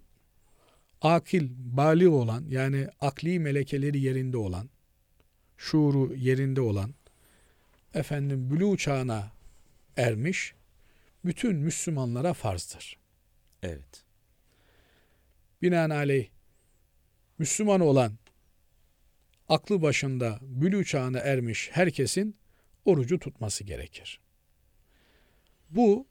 [1.02, 4.70] akil, bali olan yani akli melekeleri yerinde olan,
[5.58, 6.94] şuuru yerinde olan,
[7.94, 9.32] efendim bülü çağına
[9.98, 10.54] ermiş
[11.26, 12.98] bütün Müslümanlara farzdır.
[13.64, 14.04] Evet.
[15.62, 16.30] Binaenaleyh
[17.38, 18.18] Müslüman olan
[19.50, 22.38] aklı başında bülü çağına ermiş herkesin
[22.86, 24.22] orucu tutması gerekir.
[25.70, 26.08] Bu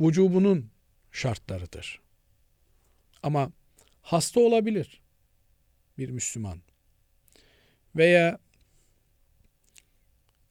[0.00, 0.70] vücubunun
[1.12, 2.00] şartlarıdır.
[3.22, 3.52] Ama
[4.02, 5.00] hasta olabilir
[5.98, 6.62] bir Müslüman
[7.96, 8.38] veya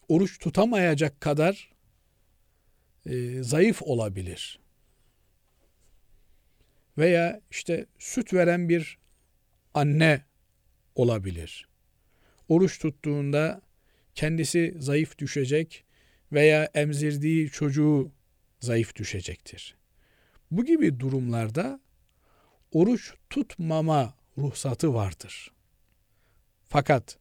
[0.08, 1.72] oruç tutamayacak kadar
[3.06, 4.60] e, zayıf olabilir.
[6.98, 8.98] Veya işte süt veren bir
[9.74, 10.26] anne
[10.96, 11.67] olabilir.
[12.50, 13.62] Oruç tuttuğunda
[14.15, 15.86] kendisi zayıf düşecek
[16.32, 18.12] veya emzirdiği çocuğu
[18.60, 19.76] zayıf düşecektir.
[20.52, 21.80] Bu gibi durumlarda
[22.72, 25.52] oruç tutmama ruhsatı vardır.
[26.70, 27.17] Fakat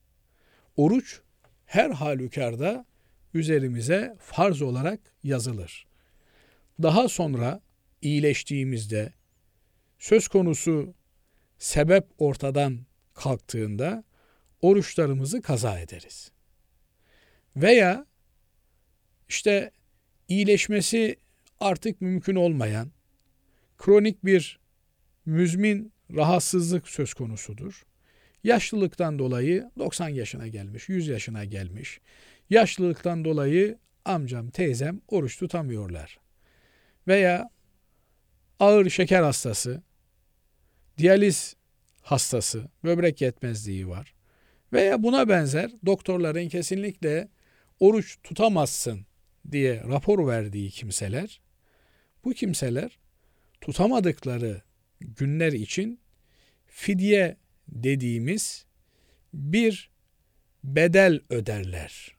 [0.76, 1.20] oruç
[1.66, 2.86] her halükarda
[3.34, 5.86] üzerimize farz olarak yazılır.
[6.82, 7.60] Daha sonra
[8.02, 9.12] iyileştiğimizde
[9.98, 10.94] söz konusu
[11.58, 14.04] sebep ortadan kalktığında
[14.62, 16.30] oruçlarımızı kaza ederiz.
[17.56, 18.06] Veya
[19.28, 19.70] işte
[20.28, 21.16] iyileşmesi
[21.60, 22.92] artık mümkün olmayan
[23.78, 24.60] kronik bir
[25.26, 27.82] müzmin rahatsızlık söz konusudur.
[28.46, 32.00] Yaşlılıktan dolayı 90 yaşına gelmiş, 100 yaşına gelmiş.
[32.50, 36.18] Yaşlılıktan dolayı amcam, teyzem oruç tutamıyorlar.
[37.08, 37.50] Veya
[38.60, 39.82] ağır şeker hastası,
[40.98, 41.56] diyaliz
[42.02, 44.14] hastası, böbrek yetmezliği var.
[44.72, 47.28] Veya buna benzer doktorların kesinlikle
[47.80, 49.06] oruç tutamazsın
[49.50, 51.40] diye rapor verdiği kimseler,
[52.24, 52.98] bu kimseler
[53.60, 54.62] tutamadıkları
[55.00, 56.00] günler için
[56.66, 57.36] fidye
[57.68, 58.66] dediğimiz
[59.34, 59.90] bir
[60.64, 62.16] bedel öderler.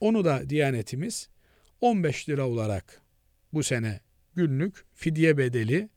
[0.00, 1.28] Onu da Diyanetimiz
[1.80, 3.02] 15 lira olarak
[3.52, 4.00] bu sene
[4.34, 5.88] günlük fidye bedeli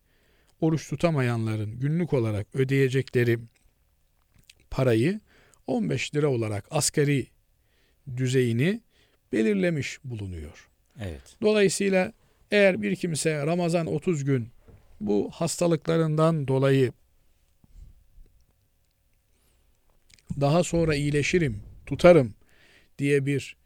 [0.62, 3.40] oruç tutamayanların günlük olarak ödeyecekleri
[4.70, 5.20] parayı
[5.68, 7.28] 15 lira olarak asgari
[8.18, 8.82] düzeyini
[9.32, 10.70] belirlemiş bulunuyor.
[11.00, 11.36] Evet.
[11.42, 12.14] Dolayısıyla
[12.52, 14.48] eğer bir kimse Ramazan 30 gün
[15.02, 16.92] bu hastalıklarından dolayı
[20.40, 22.34] daha sonra iyileşirim, tutarım
[22.98, 23.58] diye bir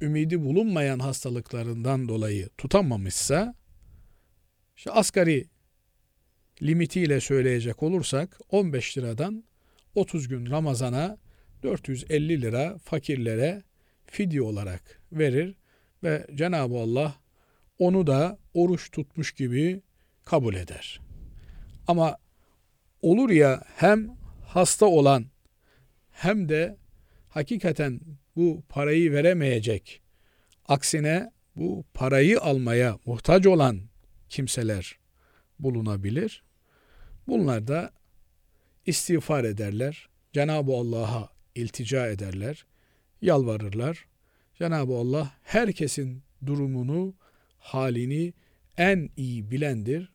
[0.00, 3.54] ümidi bulunmayan hastalıklarından dolayı tutamamışsa
[4.76, 5.46] işte asgari
[6.62, 9.44] limitiyle söyleyecek olursak 15 liradan
[9.94, 11.18] 30 gün Ramazan'a
[11.62, 13.62] 450 lira fakirlere
[14.06, 15.54] fidye olarak verir
[16.02, 17.14] ve Cenab-ı Allah
[17.78, 19.82] onu da oruç tutmuş gibi
[20.24, 21.00] kabul eder.
[21.86, 22.16] Ama
[23.02, 25.26] olur ya hem hasta olan
[26.16, 26.76] hem de
[27.28, 28.00] hakikaten
[28.36, 30.02] bu parayı veremeyecek,
[30.68, 33.80] aksine bu parayı almaya muhtaç olan
[34.28, 34.98] kimseler
[35.58, 36.42] bulunabilir.
[37.28, 37.92] Bunlar da
[38.86, 40.08] istiğfar ederler.
[40.32, 42.66] Cenab-ı Allah'a iltica ederler.
[43.22, 44.06] Yalvarırlar.
[44.58, 47.14] Cenab-ı Allah herkesin durumunu,
[47.58, 48.32] halini
[48.76, 50.12] en iyi bilendir.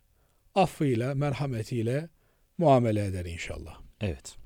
[0.56, 2.10] Affıyla, merhametiyle
[2.58, 3.82] muamele eder inşallah.
[4.02, 4.40] Evet.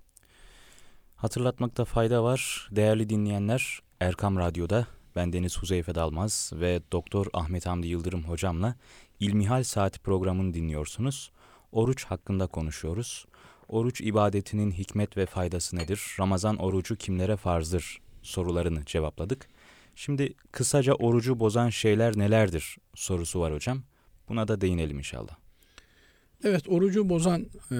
[1.15, 2.69] Hatırlatmakta fayda var.
[2.71, 8.75] Değerli dinleyenler, Erkam Radyo'da ben Deniz Huzeyfe Dalmaz ve Doktor Ahmet Hamdi Yıldırım hocamla
[9.19, 11.31] İlmihal Saati programını dinliyorsunuz.
[11.71, 13.25] Oruç hakkında konuşuyoruz.
[13.67, 16.01] Oruç ibadetinin hikmet ve faydası nedir?
[16.19, 18.05] Ramazan orucu kimlere farzdır?
[18.25, 19.47] sorularını cevapladık.
[19.95, 23.83] Şimdi kısaca orucu bozan şeyler nelerdir sorusu var hocam.
[24.29, 25.35] Buna da değinelim inşallah.
[26.43, 27.77] Evet orucu bozan e,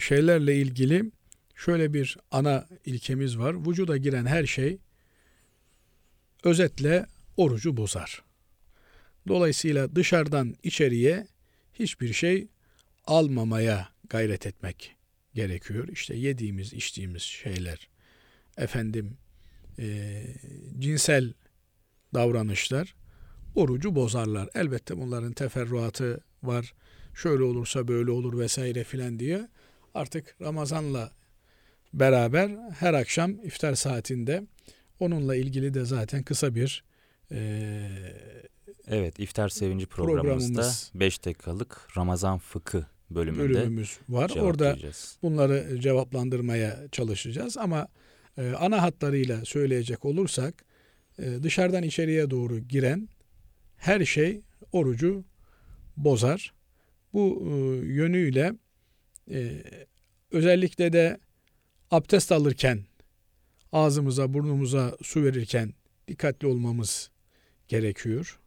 [0.00, 1.10] şeylerle ilgili
[1.54, 3.66] şöyle bir ana ilkemiz var.
[3.66, 4.78] Vücuda giren her şey
[6.44, 8.22] özetle orucu bozar.
[9.28, 11.26] Dolayısıyla dışarıdan içeriye
[11.74, 12.48] hiçbir şey
[13.06, 14.96] almamaya gayret etmek
[15.34, 15.88] gerekiyor.
[15.88, 17.88] İşte yediğimiz, içtiğimiz şeyler,
[18.58, 19.16] efendim
[19.78, 20.22] e,
[20.78, 21.32] cinsel
[22.14, 22.94] davranışlar
[23.54, 24.48] orucu bozarlar.
[24.54, 26.74] Elbette bunların teferruatı var.
[27.14, 29.48] Şöyle olursa böyle olur vesaire filan diye.
[29.94, 31.12] Artık Ramazan'la
[32.00, 34.42] beraber her akşam iftar saatinde
[35.00, 36.84] onunla ilgili de zaten kısa bir
[37.32, 37.88] e,
[38.86, 44.30] Evet iftar sevinci programımızda 5 dakikalık Ramazan fıkı bölümünde bölümümüz var.
[44.30, 44.76] Orada
[45.22, 47.88] bunları cevaplandırmaya çalışacağız ama
[48.38, 50.64] e, ana hatlarıyla söyleyecek olursak
[51.18, 53.08] e, dışarıdan içeriye doğru giren
[53.76, 54.40] her şey
[54.72, 55.24] orucu
[55.96, 56.54] bozar.
[57.12, 57.52] Bu e,
[57.86, 58.52] yönüyle
[59.30, 59.62] e,
[60.30, 61.18] özellikle de
[61.90, 62.84] abdest alırken
[63.72, 65.74] ağzımıza burnumuza su verirken
[66.08, 67.10] dikkatli olmamız
[67.68, 68.38] gerekiyor.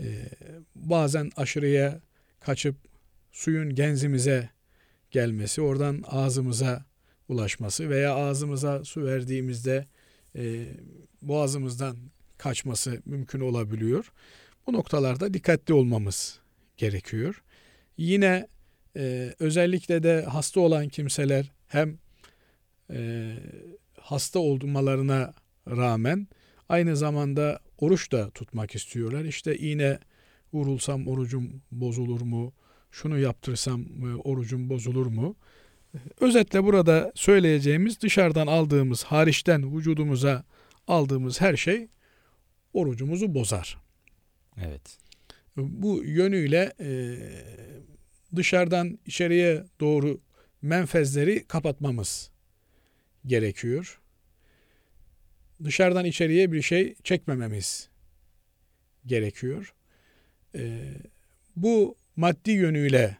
[0.00, 0.28] Ee,
[0.74, 2.00] bazen aşırıya
[2.40, 2.76] kaçıp
[3.32, 4.50] suyun genzimize
[5.10, 6.84] gelmesi, oradan ağzımıza
[7.28, 9.86] ulaşması veya ağzımıza su verdiğimizde
[10.36, 10.66] e,
[11.22, 11.96] boğazımızdan
[12.38, 14.12] kaçması mümkün olabiliyor.
[14.66, 16.38] Bu noktalarda dikkatli olmamız
[16.76, 17.42] gerekiyor.
[17.96, 18.46] Yine
[18.96, 21.98] e, özellikle de hasta olan kimseler hem
[22.92, 23.34] e,
[24.00, 25.34] hasta olmalarına
[25.68, 26.28] rağmen
[26.68, 29.24] aynı zamanda oruç da tutmak istiyorlar.
[29.24, 29.98] İşte iğne
[30.52, 32.52] vurulsam orucum bozulur mu?
[32.90, 35.36] Şunu yaptırsam e, orucum bozulur mu?
[36.20, 40.44] Özetle burada söyleyeceğimiz dışarıdan aldığımız, hariçten vücudumuza
[40.86, 41.88] aldığımız her şey
[42.72, 43.78] orucumuzu bozar.
[44.56, 44.98] Evet.
[45.56, 47.16] Bu yönüyle e,
[48.36, 50.20] dışarıdan içeriye doğru
[50.62, 52.29] menfezleri kapatmamız
[53.26, 54.00] gerekiyor.
[55.64, 57.88] Dışarıdan içeriye bir şey çekmememiz
[59.06, 59.74] gerekiyor.
[60.54, 60.94] E,
[61.56, 63.16] bu maddi yönüyle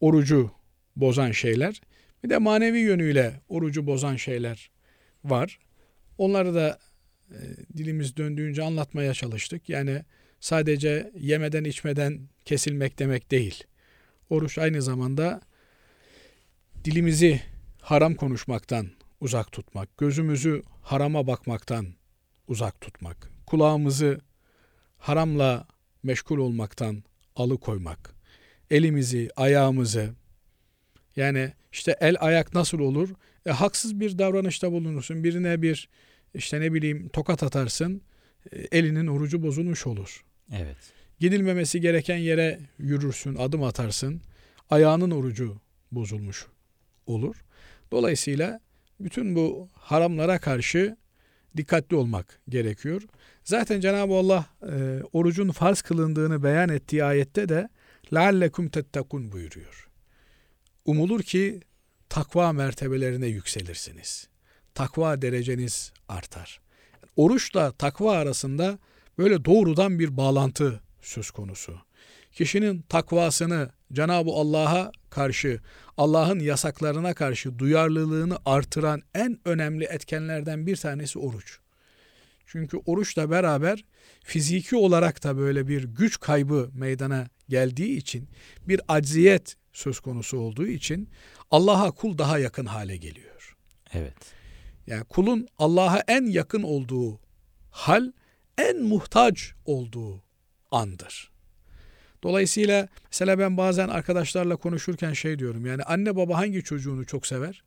[0.00, 0.50] orucu
[0.96, 1.80] bozan şeyler,
[2.24, 4.70] bir de manevi yönüyle orucu bozan şeyler
[5.24, 5.58] var.
[6.18, 6.78] Onları da
[7.30, 7.38] e,
[7.76, 9.68] dilimiz döndüğünce anlatmaya çalıştık.
[9.68, 10.02] Yani
[10.40, 13.64] sadece yemeden içmeden kesilmek demek değil.
[14.30, 15.40] Oruç aynı zamanda
[16.84, 17.40] dilimizi
[17.80, 18.90] haram konuşmaktan
[19.20, 21.86] uzak tutmak, gözümüzü harama bakmaktan
[22.48, 24.20] uzak tutmak, kulağımızı
[24.98, 25.66] haramla
[26.02, 27.04] meşgul olmaktan
[27.36, 28.14] alıkoymak,
[28.70, 30.14] elimizi, ayağımızı
[31.16, 33.08] yani işte el ayak nasıl olur?
[33.46, 35.24] E, haksız bir davranışta bulunursun.
[35.24, 35.88] Birine bir
[36.34, 38.02] işte ne bileyim tokat atarsın.
[38.52, 40.24] e, elinin orucu bozulmuş olur.
[40.52, 40.76] Evet.
[41.18, 44.20] Gidilmemesi gereken yere yürürsün, adım atarsın.
[44.70, 45.60] Ayağının orucu
[45.92, 46.46] bozulmuş
[47.06, 47.36] olur.
[47.91, 48.59] Dolayısıyla
[48.99, 50.97] bütün bu haramlara karşı
[51.57, 53.01] dikkatli olmak gerekiyor.
[53.43, 57.69] Zaten Cenab-ı Allah e, orucun farz kılındığını beyan ettiği ayette de
[58.11, 59.89] لَعَلَّكُمْ تَتَّقُونَ buyuruyor.
[60.85, 61.61] Umulur ki
[62.09, 64.27] takva mertebelerine yükselirsiniz.
[64.73, 66.61] Takva dereceniz artar.
[67.15, 68.79] Oruçla takva arasında
[69.17, 71.79] böyle doğrudan bir bağlantı söz konusu.
[72.32, 75.60] Kişinin takvasını Cenab-ı Allah'a karşı,
[75.96, 81.58] Allah'ın yasaklarına karşı duyarlılığını artıran en önemli etkenlerden bir tanesi oruç.
[82.46, 83.84] Çünkü oruçla beraber
[84.24, 88.28] fiziki olarak da böyle bir güç kaybı meydana geldiği için
[88.68, 91.08] bir acziyet söz konusu olduğu için
[91.50, 93.56] Allah'a kul daha yakın hale geliyor.
[93.92, 94.16] Evet.
[94.86, 97.20] Yani kulun Allah'a en yakın olduğu
[97.70, 98.12] hal
[98.58, 100.22] en muhtaç olduğu
[100.70, 101.29] andır.
[102.22, 107.62] Dolayısıyla mesela ben bazen arkadaşlarla konuşurken şey diyorum yani anne baba hangi çocuğunu çok sever?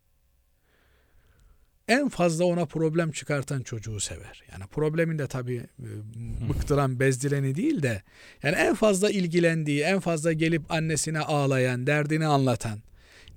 [1.87, 4.43] En fazla ona problem çıkartan çocuğu sever.
[4.51, 5.89] Yani problemin de tabii e,
[6.49, 8.03] bıktıran, bezdireni değil de
[8.43, 12.79] yani en fazla ilgilendiği, en fazla gelip annesine ağlayan, derdini anlatan.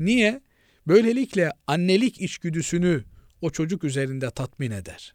[0.00, 0.40] Niye?
[0.86, 3.04] Böylelikle annelik içgüdüsünü
[3.40, 5.14] o çocuk üzerinde tatmin eder.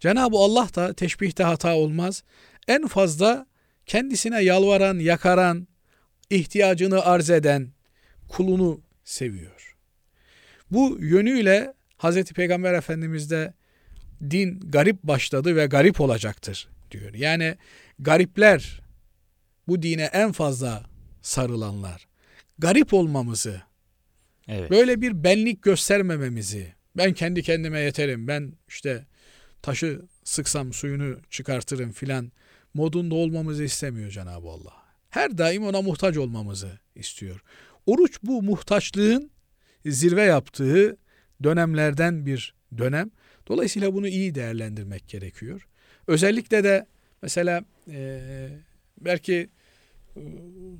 [0.00, 2.24] Cenab-ı Allah da teşbihte hata olmaz.
[2.68, 3.46] En fazla
[3.88, 5.68] kendisine yalvaran, yakaran,
[6.30, 7.72] ihtiyacını arz eden
[8.28, 9.76] kulunu seviyor.
[10.70, 13.54] Bu yönüyle Hazreti Peygamber Efendimiz de
[14.30, 17.14] din garip başladı ve garip olacaktır diyor.
[17.14, 17.56] Yani
[17.98, 18.80] garipler
[19.68, 20.84] bu dine en fazla
[21.22, 22.08] sarılanlar.
[22.58, 23.62] Garip olmamızı,
[24.48, 24.70] Evet.
[24.70, 29.06] böyle bir benlik göstermememizi, ben kendi kendime yeterim, ben işte
[29.62, 32.32] taşı sıksam suyunu çıkartırım filan
[32.74, 34.72] modunda olmamızı istemiyor Cenab-ı Allah.
[35.10, 37.42] Her daim ona muhtaç olmamızı istiyor.
[37.86, 39.30] Oruç bu muhtaçlığın
[39.86, 40.96] zirve yaptığı
[41.42, 43.10] dönemlerden bir dönem.
[43.48, 45.68] Dolayısıyla bunu iyi değerlendirmek gerekiyor.
[46.06, 46.86] Özellikle de
[47.22, 48.20] mesela e,
[49.00, 49.48] belki
[50.16, 50.20] e,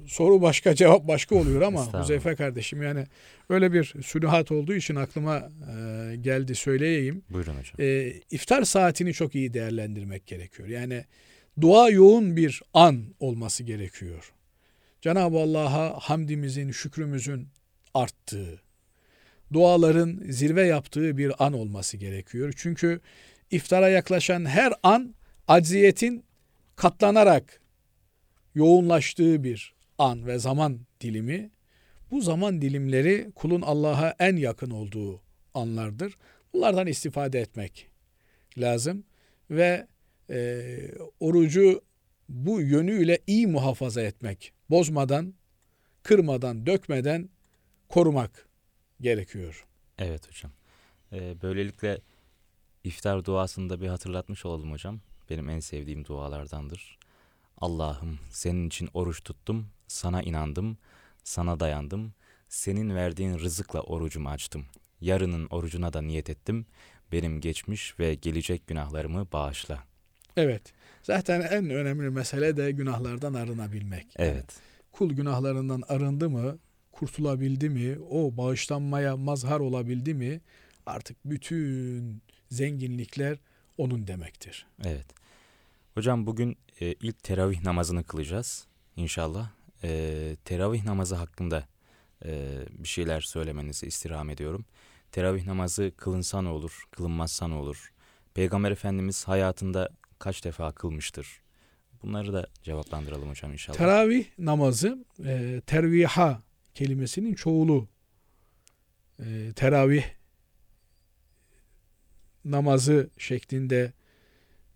[0.06, 2.00] soru başka cevap başka oluyor ama.
[2.00, 3.06] Huzeyfe kardeşim yani
[3.48, 7.22] öyle bir sünuhat olduğu için aklıma e, geldi söyleyeyim.
[7.30, 7.74] Buyurun hocam.
[7.78, 10.68] E, iftar saatini çok iyi değerlendirmek gerekiyor.
[10.68, 11.04] Yani
[11.60, 14.32] dua yoğun bir an olması gerekiyor.
[15.00, 17.48] Cenab-ı Allah'a hamdimizin, şükrümüzün
[17.94, 18.62] arttığı,
[19.52, 22.54] duaların zirve yaptığı bir an olması gerekiyor.
[22.56, 23.00] Çünkü
[23.50, 25.14] iftara yaklaşan her an
[25.48, 26.24] acziyetin
[26.76, 27.60] katlanarak
[28.54, 31.50] yoğunlaştığı bir an ve zaman dilimi.
[32.10, 35.20] Bu zaman dilimleri kulun Allah'a en yakın olduğu
[35.54, 36.18] anlardır.
[36.52, 37.86] Bunlardan istifade etmek
[38.58, 39.04] lazım
[39.50, 39.86] ve
[40.30, 40.78] e,
[41.20, 41.82] orucu
[42.28, 45.34] bu yönüyle iyi muhafaza etmek, bozmadan,
[46.02, 47.28] kırmadan, dökmeden
[47.88, 48.48] korumak
[49.00, 49.66] gerekiyor.
[49.98, 50.52] Evet hocam.
[51.12, 51.98] Ee, böylelikle
[52.84, 55.00] iftar duasında bir hatırlatmış olalım hocam.
[55.30, 56.98] Benim en sevdiğim dualardandır.
[57.56, 60.78] Allah'ım senin için oruç tuttum, sana inandım,
[61.24, 62.14] sana dayandım.
[62.48, 64.66] Senin verdiğin rızıkla orucumu açtım.
[65.00, 66.66] Yarının orucuna da niyet ettim.
[67.12, 69.87] Benim geçmiş ve gelecek günahlarımı bağışla.
[70.38, 70.62] Evet.
[71.02, 74.06] Zaten en önemli mesele de günahlardan arınabilmek.
[74.16, 74.56] Evet.
[74.92, 76.58] Kul günahlarından arındı mı,
[76.92, 80.40] kurtulabildi mi, o bağışlanmaya mazhar olabildi mi
[80.86, 83.38] artık bütün zenginlikler
[83.78, 84.66] onun demektir.
[84.84, 85.06] Evet.
[85.94, 88.66] Hocam bugün e, ilk teravih namazını kılacağız
[88.96, 89.50] inşallah.
[89.84, 91.66] E, teravih namazı hakkında
[92.24, 94.64] e, bir şeyler söylemenizi istirham ediyorum.
[95.12, 97.92] Teravih namazı kılınsa ne olur, kılınmazsa ne olur?
[98.34, 99.88] Peygamber Efendimiz hayatında
[100.18, 101.40] kaç defa kılmıştır?
[102.02, 103.78] Bunları da cevaplandıralım hocam inşallah.
[103.78, 106.42] Teravih namazı e, terviha
[106.74, 107.88] kelimesinin çoğulu.
[109.20, 110.04] E, teravih
[112.44, 113.92] namazı şeklinde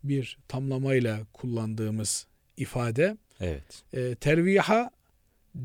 [0.04, 2.26] bir tamlamayla kullandığımız
[2.56, 3.16] ifade.
[3.40, 4.90] evet, E, terviha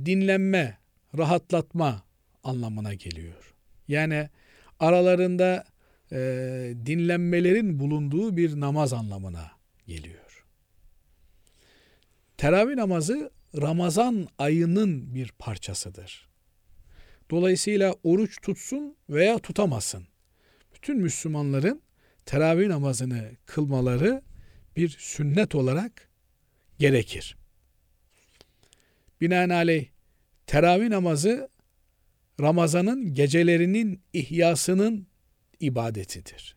[0.05, 0.77] dinlenme,
[1.17, 2.03] rahatlatma
[2.43, 3.55] anlamına geliyor.
[3.87, 4.29] Yani
[4.79, 5.63] aralarında
[6.11, 6.17] e,
[6.85, 9.51] dinlenmelerin bulunduğu bir namaz anlamına
[9.87, 10.45] geliyor.
[12.37, 13.31] Teravih namazı
[13.61, 16.27] Ramazan ayının bir parçasıdır.
[17.31, 20.07] Dolayısıyla oruç tutsun veya tutamasın.
[20.75, 21.81] Bütün Müslümanların
[22.25, 24.21] teravih namazını kılmaları
[24.75, 26.09] bir sünnet olarak
[26.79, 27.37] gerekir.
[29.21, 29.85] Binaenaleyh
[30.47, 31.49] teravih namazı
[32.41, 35.07] Ramazan'ın gecelerinin ihyasının
[35.59, 36.55] ibadetidir.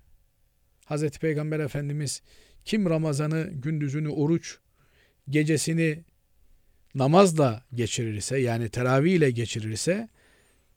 [0.85, 2.23] Hazreti Peygamber Efendimiz
[2.65, 4.59] kim Ramazan'ı gündüzünü oruç,
[5.29, 6.05] gecesini
[6.95, 10.09] namazla geçirirse yani teravih ile geçirirse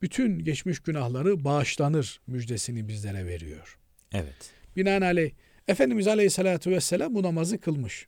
[0.02, 3.78] bütün geçmiş günahları bağışlanır müjdesini bizlere veriyor.
[4.14, 5.32] evet, Binaenaleyh
[5.68, 8.08] Efendimiz Aleyhisselatü Vesselam bu namazı kılmış.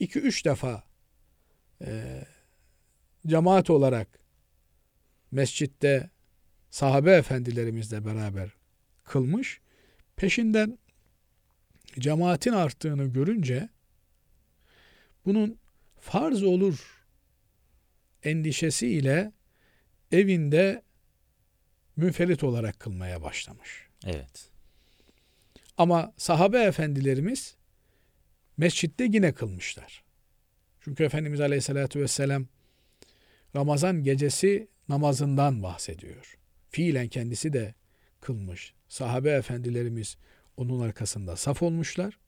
[0.00, 0.84] 2-3 defa
[1.84, 2.24] e,
[3.26, 4.08] cemaat olarak
[5.30, 6.10] mescitte
[6.70, 8.50] sahabe efendilerimizle beraber
[9.04, 9.60] kılmış.
[10.16, 10.78] Peşinden
[12.00, 13.68] cemaatin arttığını görünce
[15.26, 15.58] bunun
[16.00, 17.04] farz olur
[18.22, 19.32] endişesiyle
[20.12, 20.82] evinde
[21.96, 23.88] münferit olarak kılmaya başlamış.
[24.06, 24.50] evet,
[25.78, 27.56] Ama sahabe efendilerimiz
[28.56, 30.04] mescitte yine kılmışlar.
[30.80, 32.46] Çünkü Efendimiz Aleyhisselatü Vesselam
[33.56, 36.38] Ramazan gecesi namazından bahsediyor.
[36.70, 37.74] Fiilen kendisi de
[38.20, 38.74] kılmış.
[38.88, 40.16] Sahabe efendilerimiz
[40.58, 42.18] onun arkasında saf olmuşlar.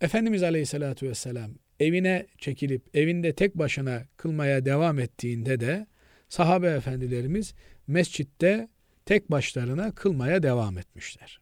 [0.00, 1.50] Efendimiz Aleyhisselatü Vesselam
[1.80, 5.86] evine çekilip evinde tek başına kılmaya devam ettiğinde de
[6.28, 7.54] sahabe efendilerimiz
[7.86, 8.68] mescitte
[9.06, 11.40] tek başlarına kılmaya devam etmişler.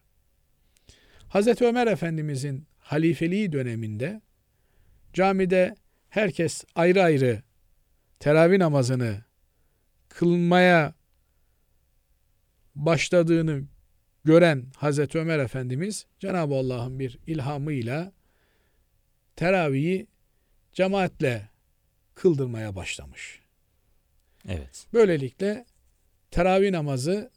[1.27, 4.21] Hazreti Ömer Efendimizin halifeliği döneminde
[5.13, 5.75] camide
[6.09, 7.41] herkes ayrı ayrı
[8.19, 9.23] teravih namazını
[10.09, 10.93] kılmaya
[12.75, 13.63] başladığını
[14.23, 18.11] gören Hazreti Ömer Efendimiz Cenab-ı Allah'ın bir ilhamıyla
[19.35, 20.07] teravihi
[20.73, 21.49] cemaatle
[22.15, 23.39] kıldırmaya başlamış.
[24.47, 25.65] evet, Böylelikle
[26.31, 27.31] teravih namazı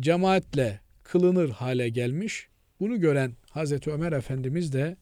[0.00, 2.48] cemaatle kılınır hale gelmiş.
[2.80, 4.96] Bunu gören Hazreti Ömer Efendimiz de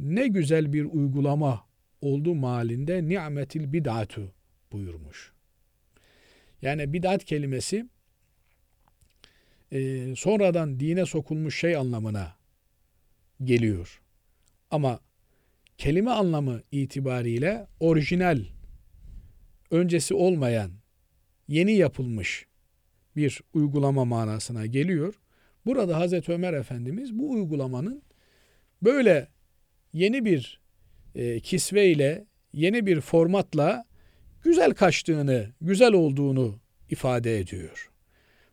[0.00, 1.66] ne güzel bir uygulama
[2.00, 4.32] oldu malinde ni'metil bid'atu
[4.72, 5.32] buyurmuş.
[6.62, 7.86] Yani bid'at kelimesi
[10.16, 12.36] sonradan dine sokulmuş şey anlamına
[13.44, 14.00] geliyor.
[14.70, 15.00] Ama
[15.78, 18.44] kelime anlamı itibariyle orijinal,
[19.70, 20.70] öncesi olmayan,
[21.48, 22.46] yeni yapılmış
[23.16, 25.14] bir uygulama manasına geliyor.
[25.66, 28.02] Burada Hazreti Ömer Efendimiz bu uygulamanın
[28.82, 29.28] böyle
[29.92, 30.60] yeni bir
[31.14, 33.84] e, kisveyle, yeni bir formatla
[34.42, 36.58] güzel kaçtığını, güzel olduğunu
[36.90, 37.90] ifade ediyor.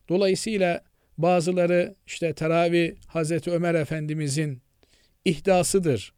[0.10, 0.89] Dolayısıyla
[1.20, 4.62] bazıları işte teravih Hazreti Ömer Efendimizin
[5.26, 6.14] ihdasıdır,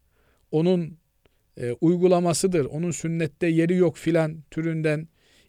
[0.52, 0.98] onun
[1.58, 5.08] e, uygulamasıdır, onun sünnette yeri yok filan türünden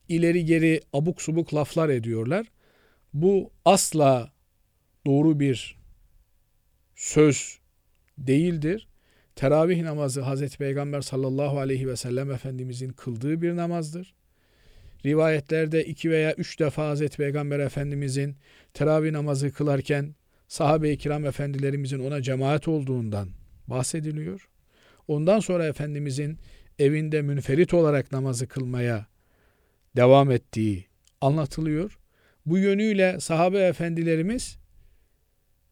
[0.08, 2.46] ileri geri abuk subuk laflar ediyorlar.
[3.14, 4.32] Bu asla
[5.06, 5.78] doğru bir
[6.96, 7.58] söz
[8.18, 8.88] değildir.
[9.36, 14.14] Teravih namazı Hazreti Peygamber sallallahu aleyhi ve sellem Efendimizin kıldığı bir namazdır.
[15.06, 18.36] Rivayetlerde iki veya üç defa Hazreti Peygamber Efendimizin
[18.74, 20.14] teravih namazı kılarken
[20.48, 23.28] sahabe-i kiram efendilerimizin ona cemaat olduğundan
[23.66, 24.48] bahsediliyor.
[25.08, 26.38] Ondan sonra Efendimizin
[26.78, 29.06] evinde münferit olarak namazı kılmaya
[29.96, 30.86] devam ettiği
[31.20, 31.98] anlatılıyor.
[32.46, 34.58] Bu yönüyle sahabe efendilerimiz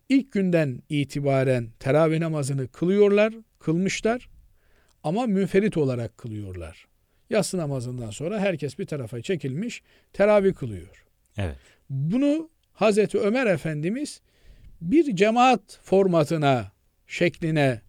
[0.09, 4.29] ilk günden itibaren teravih namazını kılıyorlar, kılmışlar
[5.03, 6.90] ama münferit olarak kılıyorlar.
[7.31, 11.05] Yatsı namazından sonra herkes bir tarafa çekilmiş teravih kılıyor.
[11.39, 11.57] evet,
[11.91, 14.21] Bunu Hazreti Ömer Efendimiz
[14.81, 16.73] bir cemaat formatına,
[17.07, 17.81] şekline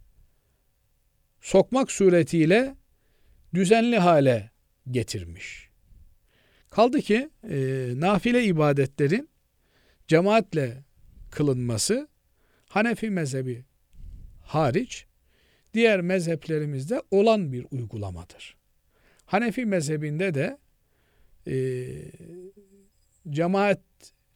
[1.40, 2.76] sokmak suretiyle
[3.54, 4.50] düzenli hale
[4.90, 5.68] getirmiş.
[6.70, 9.28] Kaldı ki e, nafile ibadetlerin
[10.08, 10.84] cemaatle
[11.30, 12.08] kılınması
[12.68, 13.64] Hanefi mezhebi
[14.42, 15.06] hariç
[15.74, 18.61] diğer mezheplerimizde olan bir uygulamadır.
[19.32, 20.58] Hanefi mezhebinde de
[21.46, 21.54] e,
[23.30, 23.80] cemaat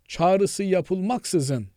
[0.09, 1.69] çağrısı yapılmaksızın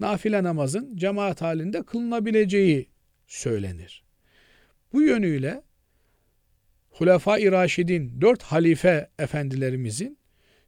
[0.00, 2.88] nafile namazın cemaat halinde kılınabileceği
[3.26, 4.04] söylenir.
[4.92, 5.62] Bu yönüyle
[6.90, 10.18] Hulefai Raşidin, dört halife efendilerimizin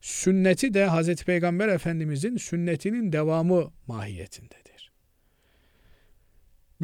[0.01, 4.64] sünneti de Hazreti Peygamber Efendimizin sünnetinin devamı mahiyetindedir.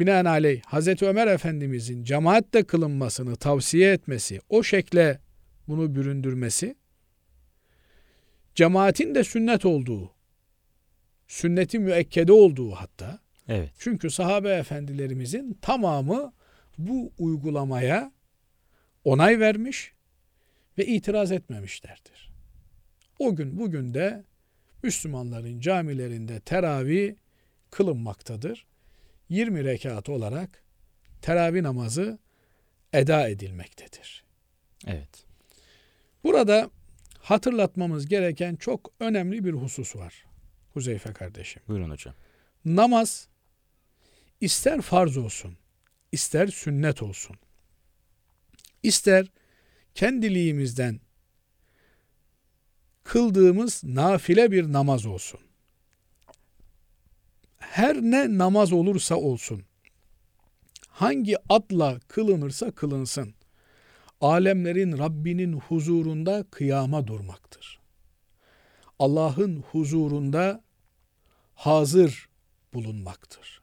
[0.01, 5.19] Binaenaleyh Hazreti Ömer Efendimizin cemaatle kılınmasını tavsiye etmesi, o şekle
[5.67, 6.75] bunu büründürmesi,
[8.55, 10.11] cemaatin de sünnet olduğu,
[11.27, 13.69] sünneti müekkede olduğu hatta, Evet.
[13.79, 16.33] çünkü sahabe efendilerimizin tamamı
[16.77, 18.11] bu uygulamaya
[19.03, 19.93] onay vermiş
[20.77, 22.31] ve itiraz etmemişlerdir.
[23.19, 24.23] O gün bugün de
[24.83, 27.15] Müslümanların camilerinde teravih
[27.71, 28.70] kılınmaktadır.
[29.31, 30.63] 20 rekat olarak
[31.21, 32.19] teravih namazı
[32.93, 34.23] eda edilmektedir.
[34.87, 35.25] Evet.
[36.23, 36.69] Burada
[37.19, 40.25] hatırlatmamız gereken çok önemli bir husus var.
[40.73, 41.61] Huzeyfe kardeşim.
[41.67, 42.13] Buyurun hocam.
[42.65, 43.27] Namaz
[44.41, 45.57] ister farz olsun,
[46.11, 47.35] ister sünnet olsun,
[48.83, 49.27] ister
[49.95, 50.99] kendiliğimizden
[53.03, 55.39] kıldığımız nafile bir namaz olsun.
[57.61, 59.63] Her ne namaz olursa olsun,
[60.87, 63.33] hangi adla kılınırsa kılınsın,
[64.21, 67.79] alemlerin Rabbinin huzurunda kıyama durmaktır.
[68.99, 70.63] Allah'ın huzurunda
[71.53, 72.29] hazır
[72.73, 73.61] bulunmaktır.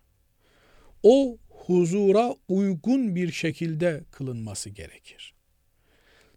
[1.03, 5.35] O huzura uygun bir şekilde kılınması gerekir.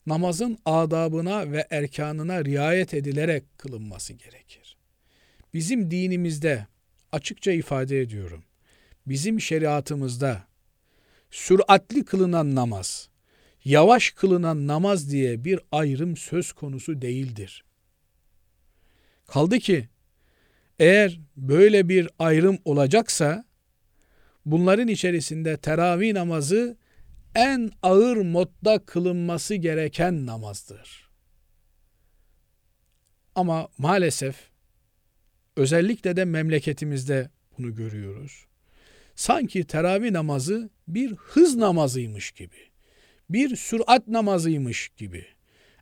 [0.05, 4.78] Namazın adabına ve erkanına riayet edilerek kılınması gerekir.
[5.53, 6.68] Bizim dinimizde
[7.12, 8.43] açıkça ifade ediyorum.
[9.07, 10.47] Bizim şeriatımızda
[11.32, 13.09] süratli kılınan namaz,
[13.66, 17.64] yavaş kılınan namaz diye bir ayrım söz konusu değildir.
[19.28, 19.89] Kaldı ki
[20.80, 23.45] eğer böyle bir ayrım olacaksa
[24.45, 26.78] bunların içerisinde teravih namazı
[27.36, 31.09] en ağır modda kılınması gereken namazdır.
[33.36, 34.51] Ama maalesef
[35.56, 38.45] özellikle de memleketimizde bunu görüyoruz.
[39.16, 42.72] Sanki teravih namazı bir hız namazıymış gibi,
[43.30, 45.26] bir sürat namazıymış gibi.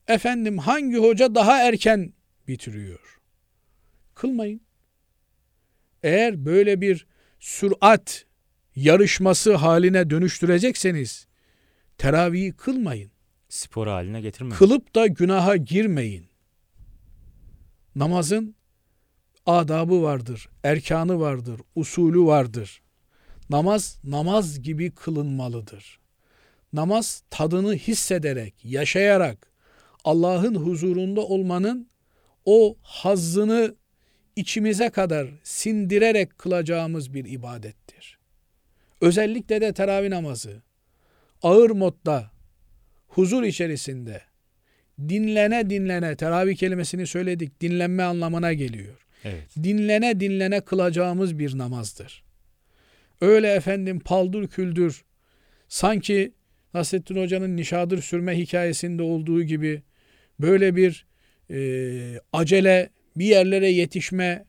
[0.07, 2.13] Efendim hangi hoca daha erken
[2.47, 3.19] bitiriyor?
[4.15, 4.61] Kılmayın.
[6.03, 7.07] Eğer böyle bir
[7.39, 8.25] sürat
[8.75, 11.27] yarışması haline dönüştürecekseniz
[11.97, 13.11] teravihi kılmayın.
[13.49, 14.55] Spor haline getirmeyin.
[14.55, 16.29] Kılıp da günaha girmeyin.
[17.95, 18.55] Namazın
[19.57, 22.81] adabı vardır, erkanı vardır, usulü vardır.
[23.49, 25.99] Namaz namaz gibi kılınmalıdır.
[26.73, 29.47] Namaz tadını hissederek, yaşayarak
[30.03, 31.89] Allah'ın huzurunda olmanın
[32.45, 33.75] o hazzını
[34.35, 38.19] içimize kadar sindirerek kılacağımız bir ibadettir.
[39.01, 40.61] Özellikle de teravih namazı
[41.43, 42.31] ağır modda,
[43.07, 44.21] huzur içerisinde
[44.99, 47.61] dinlene dinlene teravih kelimesini söyledik.
[47.61, 49.08] Dinlenme anlamına geliyor.
[49.23, 49.55] Evet.
[49.63, 52.23] Dinlene dinlene kılacağımız bir namazdır.
[53.21, 55.05] Öyle efendim paldır küldür
[55.67, 56.33] sanki
[56.73, 59.83] Nasrettin Hoca'nın nişadır sürme hikayesinde olduğu gibi
[60.39, 61.05] böyle bir
[61.49, 64.45] e, acele bir yerlere yetişme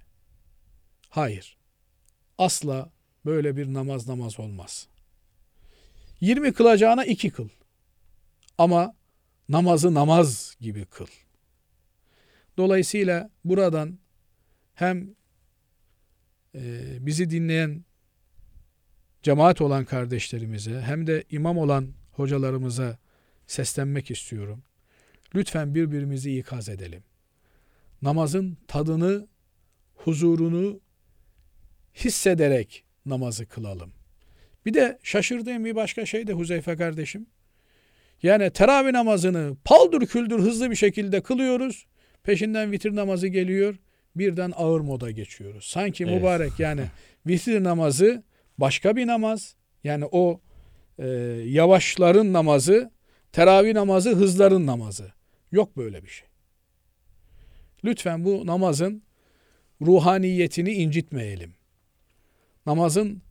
[1.09, 1.57] hayır.
[2.39, 2.91] Asla
[3.27, 4.89] böyle bir namaz namaz olmaz.
[6.21, 7.49] 20 kılacağına 2 kıl.
[8.59, 8.95] Ama
[9.49, 11.07] namazı namaz gibi kıl.
[12.57, 13.99] Dolayısıyla buradan
[14.81, 15.15] hem
[16.55, 16.61] e,
[17.07, 17.85] bizi dinleyen
[19.23, 22.99] cemaat olan kardeşlerimize hem de imam olan hocalarımıza
[23.47, 24.63] seslenmek istiyorum.
[25.35, 27.03] Lütfen birbirimizi ikaz edelim.
[28.03, 29.29] Namazın tadını,
[29.95, 30.81] huzurunu
[31.95, 33.93] hissederek namazı kılalım.
[34.67, 37.27] Bir de şaşırdığım bir başka şey de Huzeyfe kardeşim.
[38.23, 41.87] Yani teravih namazını paldır küldür hızlı bir şekilde kılıyoruz.
[42.23, 43.79] Peşinden vitir namazı geliyor.
[44.17, 45.65] Birden ağır moda geçiyoruz.
[45.65, 46.15] Sanki Evet.
[46.15, 46.83] mübarek yani
[47.27, 48.23] vitir namazı
[48.59, 49.55] başka bir namaz.
[49.85, 50.41] Yani o
[50.99, 51.07] e,
[51.47, 52.91] yavaşların namazı,
[53.33, 55.13] teravih namazı hızların namazı.
[55.53, 56.29] Yok böyle bir şey.
[57.85, 59.03] Lütfen bu namazın
[59.83, 61.55] ruhaniyetini incitmeyelim.
[62.67, 63.23] Namazın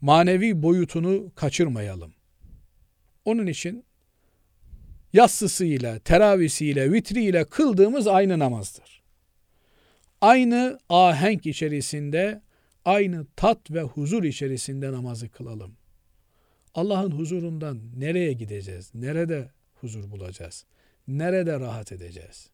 [0.00, 2.14] manevi boyutunu kaçırmayalım.
[3.24, 3.84] Onun için
[5.12, 9.03] yassısıyla, teravisiyle, vitriyle kıldığımız aynı namazdır.
[10.24, 12.42] Aynı ahenk içerisinde,
[12.84, 15.76] aynı tat ve huzur içerisinde namazı kılalım.
[16.74, 18.90] Allah'ın huzurundan nereye gideceğiz?
[18.94, 20.64] Nerede huzur bulacağız?
[21.08, 22.50] Nerede rahat edeceğiz?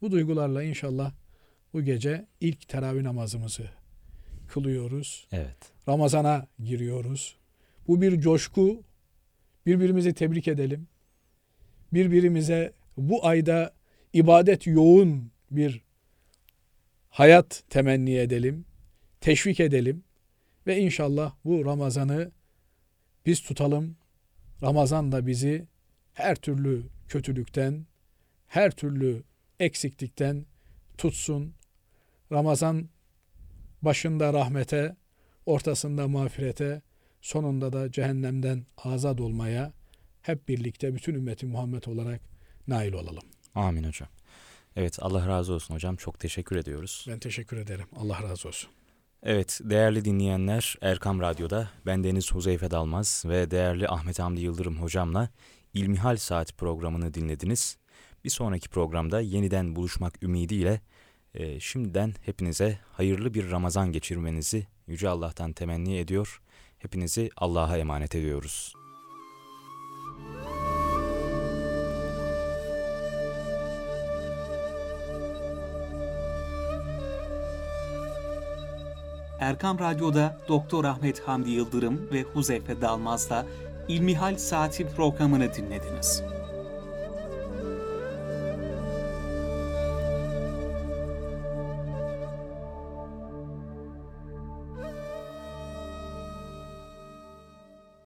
[0.00, 1.12] Bu duygularla inşallah
[1.72, 3.70] bu gece ilk teravih namazımızı
[4.48, 5.28] kılıyoruz.
[5.32, 5.72] Evet.
[5.88, 7.36] Ramazana giriyoruz.
[7.88, 8.82] Bu bir coşku.
[9.66, 10.88] Birbirimizi tebrik edelim.
[11.92, 13.74] Birbirimize bu ayda
[14.12, 15.89] ibadet yoğun bir
[17.10, 18.64] hayat temenni edelim.
[19.20, 20.04] Teşvik edelim.
[20.66, 22.32] Ve inşallah bu Ramazan'ı
[23.26, 23.96] biz tutalım.
[24.62, 25.66] Ramazan da bizi
[26.14, 27.86] her türlü kötülükten,
[28.46, 29.22] her türlü
[29.60, 30.46] eksiklikten
[30.98, 31.54] tutsun.
[32.32, 32.88] Ramazan
[33.82, 34.96] başında rahmete,
[35.46, 36.82] ortasında mağfirete,
[37.20, 39.72] sonunda da cehennemden azat olmaya
[40.22, 42.20] hep birlikte bütün ümmeti Muhammed olarak
[42.68, 43.24] nail olalım.
[43.54, 44.08] Amin hocam.
[44.80, 45.96] Evet Allah razı olsun hocam.
[45.96, 47.06] Çok teşekkür ediyoruz.
[47.08, 47.86] Ben teşekkür ederim.
[47.96, 48.70] Allah razı olsun.
[49.22, 55.28] Evet değerli dinleyenler Erkam Radyo'da ben Deniz Huzeyfe Dalmaz ve değerli Ahmet Hamdi Yıldırım hocamla
[55.74, 57.76] İlmihal Saat programını dinlediniz.
[58.24, 60.80] Bir sonraki programda yeniden buluşmak ümidiyle
[61.34, 66.42] e, şimdiden hepinize hayırlı bir Ramazan geçirmenizi Yüce Allah'tan temenni ediyor.
[66.78, 68.74] Hepinizi Allah'a emanet ediyoruz.
[79.40, 83.46] Erkam Radyo'da Doktor Ahmet Hamdi Yıldırım ve Huzeyfe Dalmaz'la
[83.88, 86.22] İlmihal Saati programını dinlediniz.